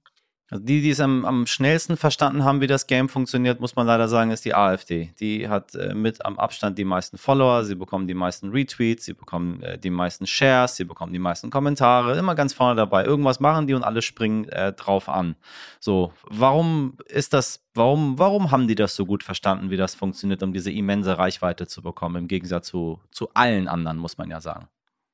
Also 0.48 0.64
die, 0.64 0.80
die 0.80 0.90
es 0.90 1.00
am, 1.00 1.24
am, 1.24 1.46
schnellsten 1.46 1.96
verstanden 1.96 2.44
haben, 2.44 2.60
wie 2.60 2.68
das 2.68 2.86
Game 2.86 3.08
funktioniert, 3.08 3.60
muss 3.60 3.74
man 3.74 3.86
leider 3.86 4.06
sagen, 4.06 4.30
ist 4.30 4.44
die 4.44 4.54
AfD. 4.54 5.12
Die 5.18 5.48
hat 5.48 5.74
äh, 5.74 5.92
mit 5.92 6.24
am 6.24 6.38
Abstand 6.38 6.78
die 6.78 6.84
meisten 6.84 7.18
Follower, 7.18 7.64
sie 7.64 7.74
bekommen 7.74 8.06
die 8.06 8.14
meisten 8.14 8.50
Retweets, 8.50 9.06
sie 9.06 9.14
bekommen 9.14 9.60
äh, 9.62 9.76
die 9.76 9.90
meisten 9.90 10.24
Shares, 10.24 10.76
sie 10.76 10.84
bekommen 10.84 11.12
die 11.12 11.18
meisten 11.18 11.50
Kommentare, 11.50 12.16
immer 12.16 12.36
ganz 12.36 12.52
vorne 12.52 12.76
dabei. 12.76 13.04
Irgendwas 13.04 13.40
machen 13.40 13.66
die 13.66 13.74
und 13.74 13.82
alle 13.82 14.02
springen 14.02 14.48
äh, 14.50 14.72
drauf 14.72 15.08
an. 15.08 15.34
So, 15.80 16.12
warum 16.22 16.96
ist 17.08 17.32
das, 17.32 17.66
warum, 17.74 18.16
warum 18.20 18.52
haben 18.52 18.68
die 18.68 18.76
das 18.76 18.94
so 18.94 19.04
gut 19.04 19.24
verstanden, 19.24 19.70
wie 19.70 19.76
das 19.76 19.96
funktioniert, 19.96 20.44
um 20.44 20.52
diese 20.52 20.70
immense 20.70 21.18
Reichweite 21.18 21.66
zu 21.66 21.82
bekommen, 21.82 22.16
im 22.16 22.28
Gegensatz 22.28 22.68
zu, 22.68 23.00
zu 23.10 23.30
allen 23.34 23.66
anderen, 23.66 23.98
muss 23.98 24.16
man 24.16 24.30
ja 24.30 24.40
sagen. 24.40 24.68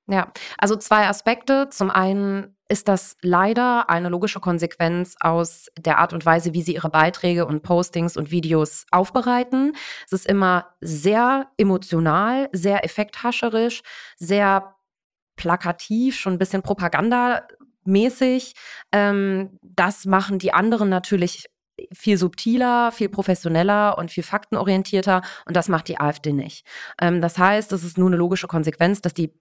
Ja, 0.08 0.32
also 0.58 0.76
zwei 0.76 1.06
Aspekte. 1.06 1.68
Zum 1.70 1.90
einen 1.90 2.56
ist 2.68 2.88
das 2.88 3.16
leider 3.20 3.88
eine 3.88 4.08
logische 4.08 4.40
Konsequenz 4.40 5.14
aus 5.20 5.68
der 5.78 5.98
Art 5.98 6.12
und 6.12 6.26
Weise, 6.26 6.54
wie 6.54 6.62
sie 6.62 6.74
ihre 6.74 6.90
Beiträge 6.90 7.46
und 7.46 7.62
Postings 7.62 8.16
und 8.16 8.30
Videos 8.30 8.86
aufbereiten. 8.90 9.76
Es 10.06 10.12
ist 10.12 10.26
immer 10.26 10.74
sehr 10.80 11.48
emotional, 11.56 12.48
sehr 12.52 12.84
effekthascherisch, 12.84 13.82
sehr 14.16 14.74
plakativ, 15.36 16.16
schon 16.18 16.34
ein 16.34 16.38
bisschen 16.38 16.62
propagandamäßig. 16.62 18.54
Ähm, 18.90 19.58
das 19.62 20.04
machen 20.04 20.38
die 20.38 20.52
anderen 20.52 20.88
natürlich 20.88 21.46
viel 21.92 22.16
subtiler, 22.16 22.92
viel 22.92 23.08
professioneller 23.08 23.98
und 23.98 24.10
viel 24.10 24.22
faktenorientierter 24.22 25.22
und 25.46 25.56
das 25.56 25.68
macht 25.68 25.88
die 25.88 25.98
AfD 25.98 26.32
nicht. 26.32 26.66
Ähm, 27.00 27.20
das 27.20 27.38
heißt, 27.38 27.72
es 27.72 27.84
ist 27.84 27.98
nur 27.98 28.08
eine 28.08 28.16
logische 28.16 28.46
Konsequenz, 28.46 29.00
dass 29.00 29.14
die 29.14 29.32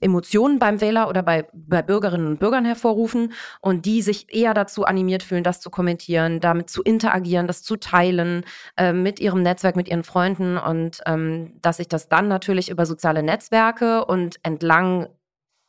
Emotionen 0.00 0.58
beim 0.58 0.80
Wähler 0.80 1.08
oder 1.08 1.22
bei, 1.22 1.46
bei 1.52 1.82
Bürgerinnen 1.82 2.26
und 2.26 2.40
Bürgern 2.40 2.64
hervorrufen 2.64 3.32
und 3.60 3.86
die 3.86 4.02
sich 4.02 4.32
eher 4.34 4.54
dazu 4.54 4.84
animiert 4.84 5.22
fühlen, 5.22 5.44
das 5.44 5.60
zu 5.60 5.70
kommentieren, 5.70 6.40
damit 6.40 6.70
zu 6.70 6.82
interagieren, 6.82 7.46
das 7.46 7.62
zu 7.62 7.76
teilen 7.76 8.44
äh, 8.76 8.92
mit 8.92 9.20
ihrem 9.20 9.42
Netzwerk, 9.42 9.76
mit 9.76 9.88
ihren 9.88 10.04
Freunden 10.04 10.58
und 10.58 11.00
ähm, 11.06 11.52
dass 11.60 11.78
sich 11.78 11.88
das 11.88 12.08
dann 12.08 12.28
natürlich 12.28 12.70
über 12.70 12.86
soziale 12.86 13.22
Netzwerke 13.22 14.04
und 14.04 14.36
entlang 14.42 15.08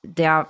der 0.04 0.48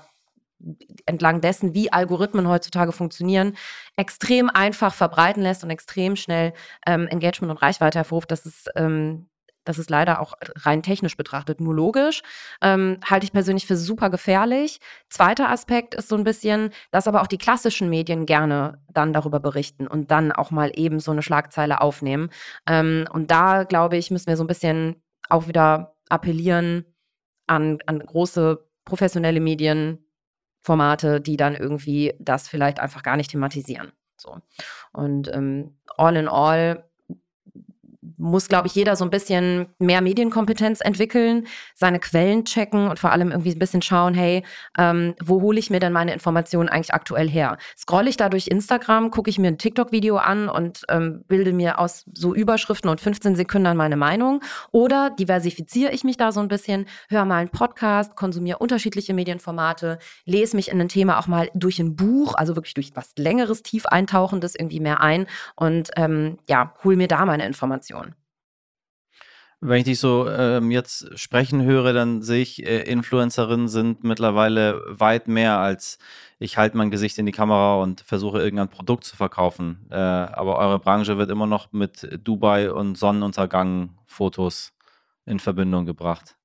entlang 1.05 1.41
dessen, 1.41 1.73
wie 1.73 1.91
Algorithmen 1.91 2.47
heutzutage 2.47 2.91
funktionieren, 2.91 3.57
extrem 3.95 4.49
einfach 4.49 4.93
verbreiten 4.93 5.43
lässt 5.43 5.63
und 5.63 5.69
extrem 5.69 6.15
schnell 6.15 6.53
ähm, 6.85 7.07
Engagement 7.07 7.51
und 7.51 7.61
Reichweite 7.61 7.99
hervorruft. 7.99 8.31
Das 8.31 8.45
ist, 8.45 8.69
ähm, 8.75 9.27
das 9.63 9.77
ist 9.77 9.89
leider 9.89 10.21
auch 10.21 10.33
rein 10.55 10.81
technisch 10.81 11.17
betrachtet 11.17 11.61
nur 11.61 11.75
logisch. 11.75 12.23
Ähm, 12.61 12.99
halte 13.07 13.25
ich 13.25 13.31
persönlich 13.31 13.67
für 13.67 13.75
super 13.75 14.09
gefährlich. 14.09 14.79
Zweiter 15.09 15.49
Aspekt 15.49 15.93
ist 15.93 16.09
so 16.09 16.15
ein 16.15 16.23
bisschen, 16.23 16.71
dass 16.91 17.07
aber 17.07 17.21
auch 17.21 17.27
die 17.27 17.37
klassischen 17.37 17.89
Medien 17.89 18.25
gerne 18.25 18.81
dann 18.91 19.13
darüber 19.13 19.39
berichten 19.39 19.87
und 19.87 20.09
dann 20.09 20.31
auch 20.31 20.51
mal 20.51 20.71
eben 20.75 20.99
so 20.99 21.11
eine 21.11 21.21
Schlagzeile 21.21 21.81
aufnehmen. 21.81 22.29
Ähm, 22.67 23.07
und 23.11 23.29
da, 23.29 23.63
glaube 23.63 23.97
ich, 23.97 24.09
müssen 24.09 24.27
wir 24.27 24.37
so 24.37 24.43
ein 24.43 24.47
bisschen 24.47 25.01
auch 25.29 25.47
wieder 25.47 25.95
appellieren 26.09 26.85
an, 27.47 27.79
an 27.85 27.99
große 27.99 28.67
professionelle 28.85 29.39
Medien, 29.39 29.99
Formate, 30.61 31.21
die 31.21 31.37
dann 31.37 31.55
irgendwie 31.55 32.13
das 32.19 32.47
vielleicht 32.47 32.79
einfach 32.79 33.03
gar 33.03 33.17
nicht 33.17 33.31
thematisieren. 33.31 33.91
So. 34.17 34.37
Und 34.93 35.33
ähm, 35.33 35.77
all 35.97 36.15
in 36.15 36.27
all 36.27 36.90
muss, 38.21 38.47
glaube 38.47 38.67
ich, 38.67 38.75
jeder 38.75 38.95
so 38.95 39.03
ein 39.03 39.09
bisschen 39.09 39.67
mehr 39.79 40.01
Medienkompetenz 40.01 40.79
entwickeln, 40.81 41.47
seine 41.73 41.99
Quellen 41.99 42.45
checken 42.45 42.87
und 42.87 42.99
vor 42.99 43.11
allem 43.11 43.31
irgendwie 43.31 43.51
ein 43.51 43.59
bisschen 43.59 43.81
schauen, 43.81 44.13
hey, 44.13 44.43
ähm, 44.77 45.15
wo 45.21 45.41
hole 45.41 45.59
ich 45.59 45.69
mir 45.69 45.79
denn 45.79 45.91
meine 45.91 46.13
Informationen 46.13 46.69
eigentlich 46.69 46.93
aktuell 46.93 47.27
her? 47.27 47.57
Scrolle 47.77 48.09
ich 48.09 48.17
da 48.17 48.29
durch 48.29 48.47
Instagram, 48.47 49.09
gucke 49.09 49.29
ich 49.29 49.39
mir 49.39 49.47
ein 49.47 49.57
TikTok-Video 49.57 50.17
an 50.17 50.49
und 50.49 50.83
ähm, 50.89 51.23
bilde 51.27 51.51
mir 51.51 51.79
aus 51.79 52.05
so 52.13 52.35
Überschriften 52.35 52.89
und 52.89 53.01
15 53.01 53.35
Sekunden 53.35 53.75
meine 53.75 53.97
Meinung? 53.97 54.41
Oder 54.71 55.09
diversifiziere 55.09 55.91
ich 55.91 56.03
mich 56.03 56.17
da 56.17 56.31
so 56.31 56.39
ein 56.39 56.47
bisschen, 56.47 56.85
höre 57.09 57.25
mal 57.25 57.37
einen 57.37 57.49
Podcast, 57.49 58.15
konsumiere 58.15 58.59
unterschiedliche 58.59 59.13
Medienformate, 59.13 59.97
lese 60.25 60.55
mich 60.55 60.69
in 60.69 60.79
ein 60.79 60.89
Thema 60.89 61.19
auch 61.19 61.27
mal 61.27 61.49
durch 61.55 61.79
ein 61.79 61.95
Buch, 61.95 62.35
also 62.35 62.55
wirklich 62.55 62.75
durch 62.75 62.91
was 62.93 63.13
Längeres, 63.17 63.63
tief 63.63 63.87
eintauchendes 63.87 64.55
irgendwie 64.55 64.79
mehr 64.79 65.01
ein 65.01 65.25
und 65.55 65.89
ähm, 65.95 66.37
ja, 66.47 66.73
hole 66.83 66.97
mir 66.97 67.07
da 67.07 67.25
meine 67.25 67.45
Informationen. 67.45 68.10
Wenn 69.63 69.77
ich 69.77 69.83
dich 69.83 69.99
so 69.99 70.27
ähm, 70.27 70.71
jetzt 70.71 71.19
sprechen 71.19 71.63
höre, 71.63 71.93
dann 71.93 72.23
sehe 72.23 72.41
ich, 72.41 72.65
äh, 72.65 72.81
Influencerinnen 72.81 73.67
sind 73.67 74.03
mittlerweile 74.03 74.81
weit 74.87 75.27
mehr 75.27 75.59
als 75.59 75.99
ich 76.41 76.57
halte 76.57 76.75
mein 76.75 76.89
Gesicht 76.89 77.19
in 77.19 77.27
die 77.27 77.31
Kamera 77.31 77.75
und 77.75 78.01
versuche 78.01 78.39
irgendein 78.39 78.67
Produkt 78.67 79.03
zu 79.03 79.15
verkaufen. 79.15 79.85
Äh, 79.91 79.95
aber 79.95 80.57
eure 80.57 80.79
Branche 80.79 81.19
wird 81.19 81.29
immer 81.29 81.45
noch 81.45 81.71
mit 81.71 82.19
Dubai 82.23 82.71
und 82.71 82.97
Sonnenuntergang-Fotos 82.97 84.73
in 85.27 85.37
Verbindung 85.39 85.85
gebracht. 85.85 86.35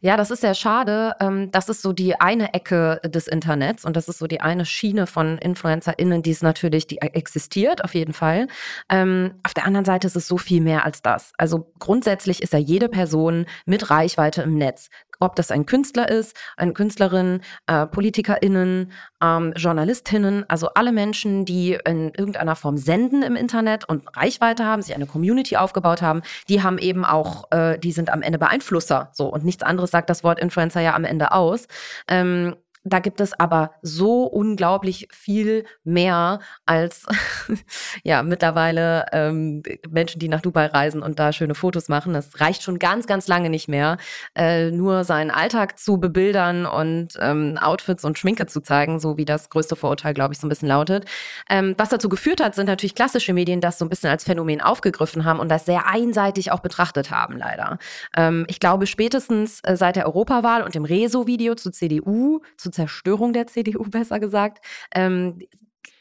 Ja, 0.00 0.16
das 0.16 0.30
ist 0.30 0.40
sehr 0.40 0.54
schade. 0.54 1.14
Ähm, 1.20 1.50
das 1.50 1.68
ist 1.68 1.82
so 1.82 1.92
die 1.92 2.20
eine 2.20 2.54
Ecke 2.54 3.00
des 3.04 3.28
Internets 3.28 3.84
und 3.84 3.96
das 3.96 4.08
ist 4.08 4.18
so 4.18 4.26
die 4.26 4.40
eine 4.40 4.64
Schiene 4.64 5.06
von 5.06 5.38
InfluencerInnen, 5.38 6.22
die 6.22 6.30
es 6.30 6.42
natürlich, 6.42 6.86
die 6.86 7.00
existiert, 7.00 7.84
auf 7.84 7.94
jeden 7.94 8.12
Fall. 8.12 8.48
Ähm, 8.88 9.34
auf 9.44 9.54
der 9.54 9.66
anderen 9.66 9.84
Seite 9.84 10.06
ist 10.06 10.16
es 10.16 10.26
so 10.26 10.38
viel 10.38 10.60
mehr 10.60 10.84
als 10.84 11.02
das. 11.02 11.32
Also 11.38 11.72
grundsätzlich 11.78 12.42
ist 12.42 12.52
ja 12.52 12.58
jede 12.58 12.88
Person 12.88 13.46
mit 13.64 13.90
Reichweite 13.90 14.42
im 14.42 14.56
Netz 14.56 14.90
ob 15.20 15.36
das 15.36 15.50
ein 15.50 15.66
Künstler 15.66 16.08
ist, 16.08 16.36
eine 16.56 16.72
Künstlerin, 16.72 17.42
äh, 17.66 17.86
PolitikerInnen, 17.86 18.90
ähm, 19.22 19.52
JournalistInnen, 19.56 20.44
also 20.48 20.68
alle 20.74 20.92
Menschen, 20.92 21.44
die 21.44 21.78
in 21.84 22.12
irgendeiner 22.16 22.56
Form 22.56 22.76
senden 22.76 23.22
im 23.22 23.36
Internet 23.36 23.88
und 23.88 24.04
Reichweite 24.16 24.64
haben, 24.64 24.82
sich 24.82 24.94
eine 24.94 25.06
Community 25.06 25.56
aufgebaut 25.56 26.02
haben, 26.02 26.22
die 26.48 26.62
haben 26.62 26.78
eben 26.78 27.04
auch, 27.04 27.50
äh, 27.52 27.78
die 27.78 27.92
sind 27.92 28.10
am 28.10 28.22
Ende 28.22 28.38
Beeinflusser. 28.38 29.10
So 29.12 29.26
und 29.28 29.44
nichts 29.44 29.62
anderes 29.62 29.90
sagt 29.90 30.10
das 30.10 30.24
Wort 30.24 30.40
Influencer 30.40 30.80
ja 30.80 30.94
am 30.94 31.04
Ende 31.04 31.32
aus. 31.32 31.66
Ähm, 32.08 32.56
da 32.84 32.98
gibt 32.98 33.20
es 33.20 33.38
aber 33.38 33.72
so 33.82 34.24
unglaublich 34.24 35.08
viel 35.12 35.64
mehr 35.84 36.40
als 36.64 37.06
ja 38.04 38.22
mittlerweile 38.22 39.06
ähm, 39.12 39.62
Menschen, 39.88 40.18
die 40.18 40.28
nach 40.28 40.40
Dubai 40.40 40.66
reisen 40.66 41.02
und 41.02 41.18
da 41.18 41.32
schöne 41.32 41.54
Fotos 41.54 41.88
machen. 41.88 42.14
Das 42.14 42.40
reicht 42.40 42.62
schon 42.62 42.78
ganz, 42.78 43.06
ganz 43.06 43.28
lange 43.28 43.50
nicht 43.50 43.68
mehr, 43.68 43.98
äh, 44.34 44.70
nur 44.70 45.04
seinen 45.04 45.30
Alltag 45.30 45.78
zu 45.78 45.98
bebildern 45.98 46.64
und 46.64 47.18
ähm, 47.20 47.58
Outfits 47.60 48.04
und 48.04 48.18
Schminke 48.18 48.46
zu 48.46 48.62
zeigen, 48.62 48.98
so 48.98 49.18
wie 49.18 49.26
das 49.26 49.50
größte 49.50 49.76
Vorurteil, 49.76 50.14
glaube 50.14 50.32
ich, 50.32 50.40
so 50.40 50.46
ein 50.46 50.50
bisschen 50.50 50.68
lautet. 50.68 51.04
Ähm, 51.50 51.74
was 51.76 51.90
dazu 51.90 52.08
geführt 52.08 52.42
hat, 52.42 52.54
sind 52.54 52.66
natürlich 52.66 52.94
klassische 52.94 53.34
Medien, 53.34 53.60
das 53.60 53.78
so 53.78 53.84
ein 53.84 53.90
bisschen 53.90 54.10
als 54.10 54.24
Phänomen 54.24 54.62
aufgegriffen 54.62 55.24
haben 55.26 55.38
und 55.38 55.50
das 55.50 55.66
sehr 55.66 55.86
einseitig 55.86 56.50
auch 56.50 56.60
betrachtet 56.60 57.10
haben, 57.10 57.36
leider. 57.36 57.78
Ähm, 58.16 58.46
ich 58.48 58.58
glaube, 58.58 58.86
spätestens 58.86 59.60
äh, 59.64 59.76
seit 59.76 59.96
der 59.96 60.06
Europawahl 60.06 60.62
und 60.62 60.74
dem 60.74 60.84
Rezo-Video 60.84 61.54
zur 61.54 61.72
CDU, 61.72 62.40
zu 62.56 62.69
zur 62.72 62.86
Zerstörung 62.86 63.32
der 63.32 63.46
CDU 63.46 63.84
besser 63.90 64.20
gesagt, 64.20 64.64
ähm, 64.94 65.38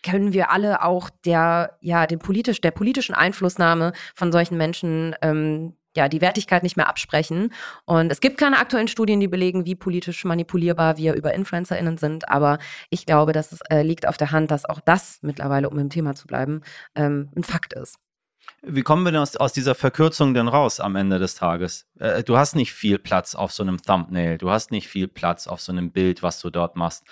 können 0.04 0.32
wir 0.34 0.50
alle 0.52 0.82
auch 0.84 1.10
der, 1.26 1.78
ja, 1.82 2.08
den 2.08 2.20
politisch, 2.20 2.62
der 2.62 2.72
politischen 2.72 3.16
Einflussnahme 3.16 3.92
von 4.16 4.32
solchen 4.32 4.58
Menschen 4.58 5.14
ähm, 5.22 5.74
ja, 5.96 6.08
die 6.08 6.22
Wertigkeit 6.22 6.64
nicht 6.64 6.78
mehr 6.78 6.88
absprechen. 6.88 7.52
Und 7.86 8.12
es 8.12 8.22
gibt 8.22 8.38
keine 8.38 8.60
aktuellen 8.60 8.88
Studien, 8.88 9.20
die 9.20 9.28
belegen, 9.28 9.66
wie 9.66 9.76
politisch 9.76 10.24
manipulierbar 10.24 10.98
wir 10.98 11.14
über 11.16 11.34
InfluencerInnen 11.34 11.98
sind. 11.98 12.30
Aber 12.30 12.60
ich 12.90 13.06
glaube, 13.06 13.34
dass 13.34 13.52
es 13.52 13.60
äh, 13.70 13.82
liegt 13.82 14.08
auf 14.08 14.18
der 14.18 14.32
Hand, 14.32 14.52
dass 14.52 14.66
auch 14.66 14.80
das 14.80 15.20
mittlerweile, 15.22 15.70
um 15.70 15.78
im 15.80 15.90
Thema 15.90 16.16
zu 16.16 16.28
bleiben, 16.28 16.62
ähm, 16.96 17.30
ein 17.36 17.44
Fakt 17.44 17.74
ist. 17.74 17.98
Wie 18.62 18.82
kommen 18.82 19.04
wir 19.04 19.12
denn 19.14 19.22
aus, 19.22 19.38
aus 19.38 19.54
dieser 19.54 19.74
Verkürzung 19.74 20.34
denn 20.34 20.50
raus 20.50 20.82
am 20.82 20.98
Ende 20.98 21.18
des 21.18 21.36
Tages? 21.36 21.88
Äh, 21.98 22.24
du 22.24 22.38
hast 22.38 22.56
nicht 22.56 22.74
viel 22.74 23.00
Platz 23.00 23.34
auf 23.34 23.54
so 23.54 23.64
einem 23.64 23.82
Thumbnail, 23.82 24.38
du 24.38 24.50
hast 24.50 24.72
nicht 24.72 24.90
viel 24.90 25.08
Platz 25.08 25.48
auf 25.48 25.62
so 25.62 25.72
einem 25.72 25.92
Bild, 25.92 26.24
was 26.24 26.42
du 26.42 26.50
dort 26.50 26.76
machst. 26.76 27.06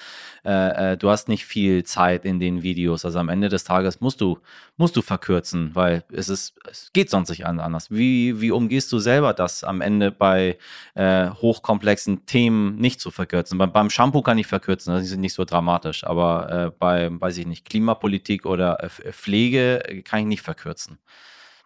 Äh, 0.44 0.92
äh, 0.92 0.98
du 0.98 1.10
hast 1.10 1.30
nicht 1.30 1.46
viel 1.46 1.86
Zeit 1.86 2.26
in 2.26 2.42
den 2.42 2.64
Videos. 2.64 3.06
Also 3.06 3.20
am 3.20 3.30
Ende 3.30 3.48
des 3.48 3.64
Tages 3.64 4.02
musst 4.02 4.20
du, 4.20 4.40
musst 4.76 4.98
du 4.98 5.02
verkürzen, 5.02 5.74
weil 5.74 6.04
es 6.12 6.28
ist, 6.28 6.60
es 6.70 6.92
geht 6.92 7.10
sonst 7.10 7.30
nicht 7.30 7.46
anders. 7.46 7.92
Wie, 7.92 8.42
wie 8.42 8.52
umgehst 8.52 8.92
du 8.92 9.00
selber 9.00 9.34
das 9.34 9.64
am 9.64 9.80
Ende 9.80 10.12
bei 10.12 10.58
äh, 10.96 11.30
hochkomplexen 11.30 12.26
Themen 12.26 12.76
nicht 12.76 13.00
zu 13.00 13.10
verkürzen? 13.10 13.58
Beim, 13.58 13.72
beim 13.72 13.90
Shampoo 13.90 14.22
kann 14.22 14.38
ich 14.38 14.48
verkürzen, 14.48 14.94
das 14.94 15.04
ist 15.04 15.16
nicht 15.16 15.34
so 15.34 15.46
dramatisch, 15.46 16.04
aber 16.04 16.52
äh, 16.52 16.72
bei, 16.78 17.10
weiß 17.10 17.38
ich 17.38 17.48
nicht, 17.48 17.64
Klimapolitik 17.64 18.46
oder 18.46 18.84
äh, 18.84 18.90
Pflege 18.90 20.04
kann 20.04 20.20
ich 20.20 20.26
nicht 20.26 20.42
verkürzen. 20.42 21.00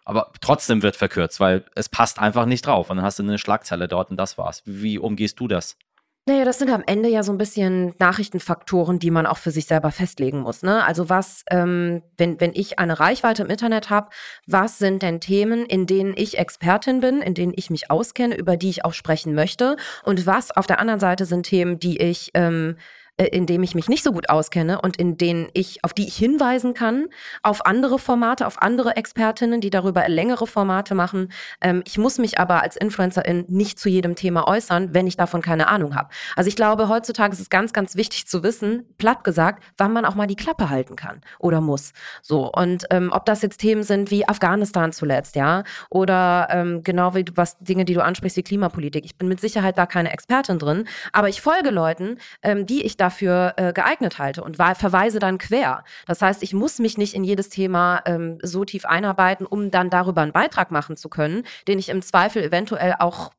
Aber 0.04 0.32
trotzdem 0.40 0.82
wird 0.82 0.96
verkürzt, 0.96 1.40
weil 1.40 1.64
es 1.74 1.88
passt 1.88 2.18
einfach 2.18 2.46
nicht 2.46 2.66
drauf. 2.66 2.90
Und 2.90 2.96
dann 2.96 3.06
hast 3.06 3.18
du 3.18 3.22
eine 3.22 3.38
Schlagzeile 3.38 3.88
dort 3.88 4.10
und 4.10 4.16
das 4.16 4.38
war's. 4.38 4.62
Wie 4.64 4.98
umgehst 4.98 5.38
du 5.40 5.48
das? 5.48 5.76
Naja, 6.24 6.44
das 6.44 6.60
sind 6.60 6.70
am 6.70 6.84
Ende 6.86 7.08
ja 7.08 7.24
so 7.24 7.32
ein 7.32 7.38
bisschen 7.38 7.94
Nachrichtenfaktoren, 7.98 9.00
die 9.00 9.10
man 9.10 9.26
auch 9.26 9.38
für 9.38 9.50
sich 9.50 9.66
selber 9.66 9.90
festlegen 9.90 10.38
muss. 10.42 10.62
Ne? 10.62 10.84
Also 10.84 11.08
was, 11.08 11.42
ähm, 11.50 12.02
wenn, 12.16 12.40
wenn 12.40 12.52
ich 12.54 12.78
eine 12.78 13.00
Reichweite 13.00 13.42
im 13.42 13.50
Internet 13.50 13.90
habe, 13.90 14.10
was 14.46 14.78
sind 14.78 15.02
denn 15.02 15.20
Themen, 15.20 15.66
in 15.66 15.86
denen 15.86 16.14
ich 16.16 16.38
Expertin 16.38 17.00
bin, 17.00 17.22
in 17.22 17.34
denen 17.34 17.52
ich 17.56 17.70
mich 17.70 17.90
auskenne, 17.90 18.36
über 18.36 18.56
die 18.56 18.70
ich 18.70 18.84
auch 18.84 18.94
sprechen 18.94 19.34
möchte? 19.34 19.76
Und 20.04 20.24
was 20.24 20.52
auf 20.52 20.68
der 20.68 20.78
anderen 20.78 21.00
Seite 21.00 21.24
sind 21.24 21.42
Themen, 21.42 21.80
die 21.80 22.00
ich 22.00 22.30
ähm, 22.34 22.76
äh, 22.76 23.01
in 23.26 23.46
dem 23.46 23.62
ich 23.62 23.74
mich 23.74 23.88
nicht 23.88 24.02
so 24.02 24.12
gut 24.12 24.28
auskenne 24.28 24.80
und 24.80 24.96
in 24.96 25.16
denen 25.16 25.48
ich, 25.52 25.84
auf 25.84 25.92
die 25.92 26.06
ich 26.06 26.16
hinweisen 26.16 26.74
kann, 26.74 27.06
auf 27.42 27.66
andere 27.66 27.98
Formate, 27.98 28.46
auf 28.46 28.60
andere 28.60 28.96
Expertinnen, 28.96 29.60
die 29.60 29.70
darüber 29.70 30.08
längere 30.08 30.46
Formate 30.46 30.94
machen. 30.94 31.32
Ähm, 31.60 31.82
ich 31.86 31.98
muss 31.98 32.18
mich 32.18 32.38
aber 32.38 32.62
als 32.62 32.76
Influencerin 32.76 33.44
nicht 33.48 33.78
zu 33.78 33.88
jedem 33.88 34.14
Thema 34.14 34.46
äußern, 34.46 34.94
wenn 34.94 35.06
ich 35.06 35.16
davon 35.16 35.42
keine 35.42 35.68
Ahnung 35.68 35.94
habe. 35.94 36.08
Also 36.36 36.48
ich 36.48 36.56
glaube, 36.56 36.88
heutzutage 36.88 37.32
ist 37.32 37.40
es 37.40 37.50
ganz, 37.50 37.72
ganz 37.72 37.96
wichtig 37.96 38.26
zu 38.26 38.42
wissen, 38.42 38.84
platt 38.98 39.24
gesagt, 39.24 39.62
wann 39.76 39.92
man 39.92 40.04
auch 40.04 40.14
mal 40.14 40.26
die 40.26 40.36
Klappe 40.36 40.70
halten 40.70 40.96
kann 40.96 41.20
oder 41.38 41.60
muss. 41.60 41.92
So 42.22 42.50
und 42.50 42.84
ähm, 42.90 43.10
ob 43.12 43.24
das 43.26 43.42
jetzt 43.42 43.58
Themen 43.58 43.82
sind 43.82 44.10
wie 44.10 44.28
Afghanistan 44.28 44.92
zuletzt, 44.92 45.36
ja, 45.36 45.64
oder 45.90 46.48
ähm, 46.50 46.82
genau 46.82 47.14
wie 47.14 47.24
du, 47.24 47.32
was 47.36 47.58
Dinge, 47.58 47.84
die 47.84 47.94
du 47.94 48.02
ansprichst 48.02 48.36
wie 48.36 48.42
Klimapolitik. 48.42 49.04
Ich 49.04 49.16
bin 49.16 49.28
mit 49.28 49.40
Sicherheit 49.40 49.78
da 49.78 49.86
keine 49.86 50.12
Expertin 50.12 50.58
drin, 50.58 50.84
aber 51.12 51.28
ich 51.28 51.40
folge 51.40 51.70
Leuten, 51.70 52.18
ähm, 52.42 52.66
die 52.66 52.82
ich 52.82 52.96
dafür 53.12 53.54
äh, 53.56 53.72
geeignet 53.72 54.18
halte 54.18 54.42
und 54.42 54.56
verweise 54.56 55.18
dann 55.18 55.38
quer. 55.38 55.84
Das 56.06 56.22
heißt, 56.22 56.42
ich 56.42 56.54
muss 56.54 56.78
mich 56.78 56.96
nicht 56.96 57.14
in 57.14 57.24
jedes 57.24 57.50
Thema 57.50 58.02
ähm, 58.06 58.38
so 58.42 58.64
tief 58.64 58.86
einarbeiten, 58.86 59.46
um 59.46 59.70
dann 59.70 59.90
darüber 59.90 60.22
einen 60.22 60.32
Beitrag 60.32 60.70
machen 60.70 60.96
zu 60.96 61.08
können, 61.08 61.44
den 61.68 61.78
ich 61.78 61.90
im 61.90 62.00
Zweifel 62.00 62.42
eventuell 62.42 62.94
auch 62.98 63.32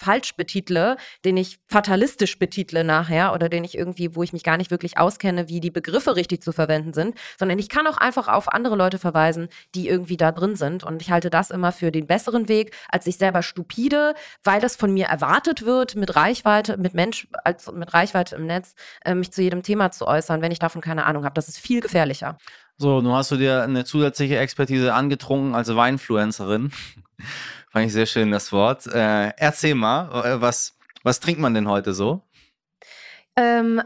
falsch 0.00 0.34
betitle, 0.34 0.96
den 1.24 1.36
ich 1.36 1.58
fatalistisch 1.66 2.38
betitle 2.38 2.84
nachher 2.84 3.34
oder 3.34 3.48
den 3.50 3.64
ich 3.64 3.76
irgendwie, 3.76 4.16
wo 4.16 4.22
ich 4.22 4.32
mich 4.32 4.42
gar 4.42 4.56
nicht 4.56 4.70
wirklich 4.70 4.96
auskenne, 4.98 5.48
wie 5.48 5.60
die 5.60 5.70
Begriffe 5.70 6.16
richtig 6.16 6.42
zu 6.42 6.52
verwenden 6.52 6.94
sind, 6.94 7.16
sondern 7.38 7.58
ich 7.58 7.68
kann 7.68 7.86
auch 7.86 7.98
einfach 7.98 8.28
auf 8.28 8.48
andere 8.48 8.76
Leute 8.76 8.98
verweisen, 8.98 9.48
die 9.74 9.88
irgendwie 9.88 10.16
da 10.16 10.32
drin 10.32 10.56
sind. 10.56 10.84
Und 10.84 11.02
ich 11.02 11.10
halte 11.10 11.28
das 11.28 11.50
immer 11.50 11.70
für 11.70 11.92
den 11.92 12.06
besseren 12.06 12.48
Weg, 12.48 12.74
als 12.88 13.04
sich 13.04 13.18
selber 13.18 13.42
stupide, 13.42 14.14
weil 14.42 14.60
das 14.60 14.76
von 14.76 14.92
mir 14.92 15.06
erwartet 15.06 15.66
wird, 15.66 15.96
mit 15.96 16.16
Reichweite, 16.16 16.78
mit 16.78 16.94
Mensch, 16.94 17.28
als 17.44 17.70
mit 17.70 17.92
Reichweite 17.92 18.36
im 18.36 18.46
Netz, 18.46 18.74
äh, 19.04 19.14
mich 19.14 19.32
zu 19.32 19.42
jedem 19.42 19.62
Thema 19.62 19.90
zu 19.90 20.06
äußern, 20.06 20.40
wenn 20.40 20.52
ich 20.52 20.58
davon 20.58 20.80
keine 20.80 21.04
Ahnung 21.04 21.24
habe. 21.24 21.34
Das 21.34 21.48
ist 21.48 21.58
viel 21.58 21.80
gefährlicher. 21.80 22.38
So, 22.80 23.02
nun 23.02 23.12
hast 23.12 23.30
du 23.30 23.36
dir 23.36 23.60
eine 23.60 23.84
zusätzliche 23.84 24.38
Expertise 24.38 24.94
angetrunken 24.94 25.54
als 25.54 25.76
Weinfluencerin. 25.76 26.72
Fand 27.70 27.86
ich 27.86 27.92
sehr 27.92 28.06
schön 28.06 28.30
das 28.30 28.52
Wort. 28.52 28.86
Äh, 28.86 29.34
erzähl 29.36 29.74
mal, 29.74 30.24
äh, 30.24 30.40
was, 30.40 30.78
was 31.02 31.20
trinkt 31.20 31.42
man 31.42 31.52
denn 31.52 31.68
heute 31.68 31.92
so? 31.92 32.22
Ähm, 33.36 33.82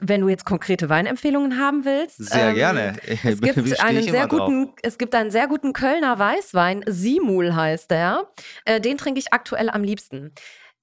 wenn 0.00 0.22
du 0.22 0.30
jetzt 0.30 0.46
konkrete 0.46 0.88
Weinempfehlungen 0.88 1.58
haben 1.58 1.84
willst. 1.84 2.16
Sehr 2.16 2.48
ähm, 2.48 2.54
gerne. 2.54 2.96
Es 3.06 3.22
gibt, 3.42 3.78
einen 3.84 4.02
sehr 4.02 4.26
guten, 4.26 4.72
es 4.82 4.96
gibt 4.96 5.14
einen 5.14 5.30
sehr 5.30 5.46
guten 5.46 5.74
Kölner 5.74 6.18
Weißwein, 6.18 6.84
Simul 6.86 7.54
heißt 7.54 7.90
der. 7.90 8.26
Äh, 8.64 8.80
den 8.80 8.96
trinke 8.96 9.20
ich 9.20 9.34
aktuell 9.34 9.68
am 9.68 9.84
liebsten. 9.84 10.32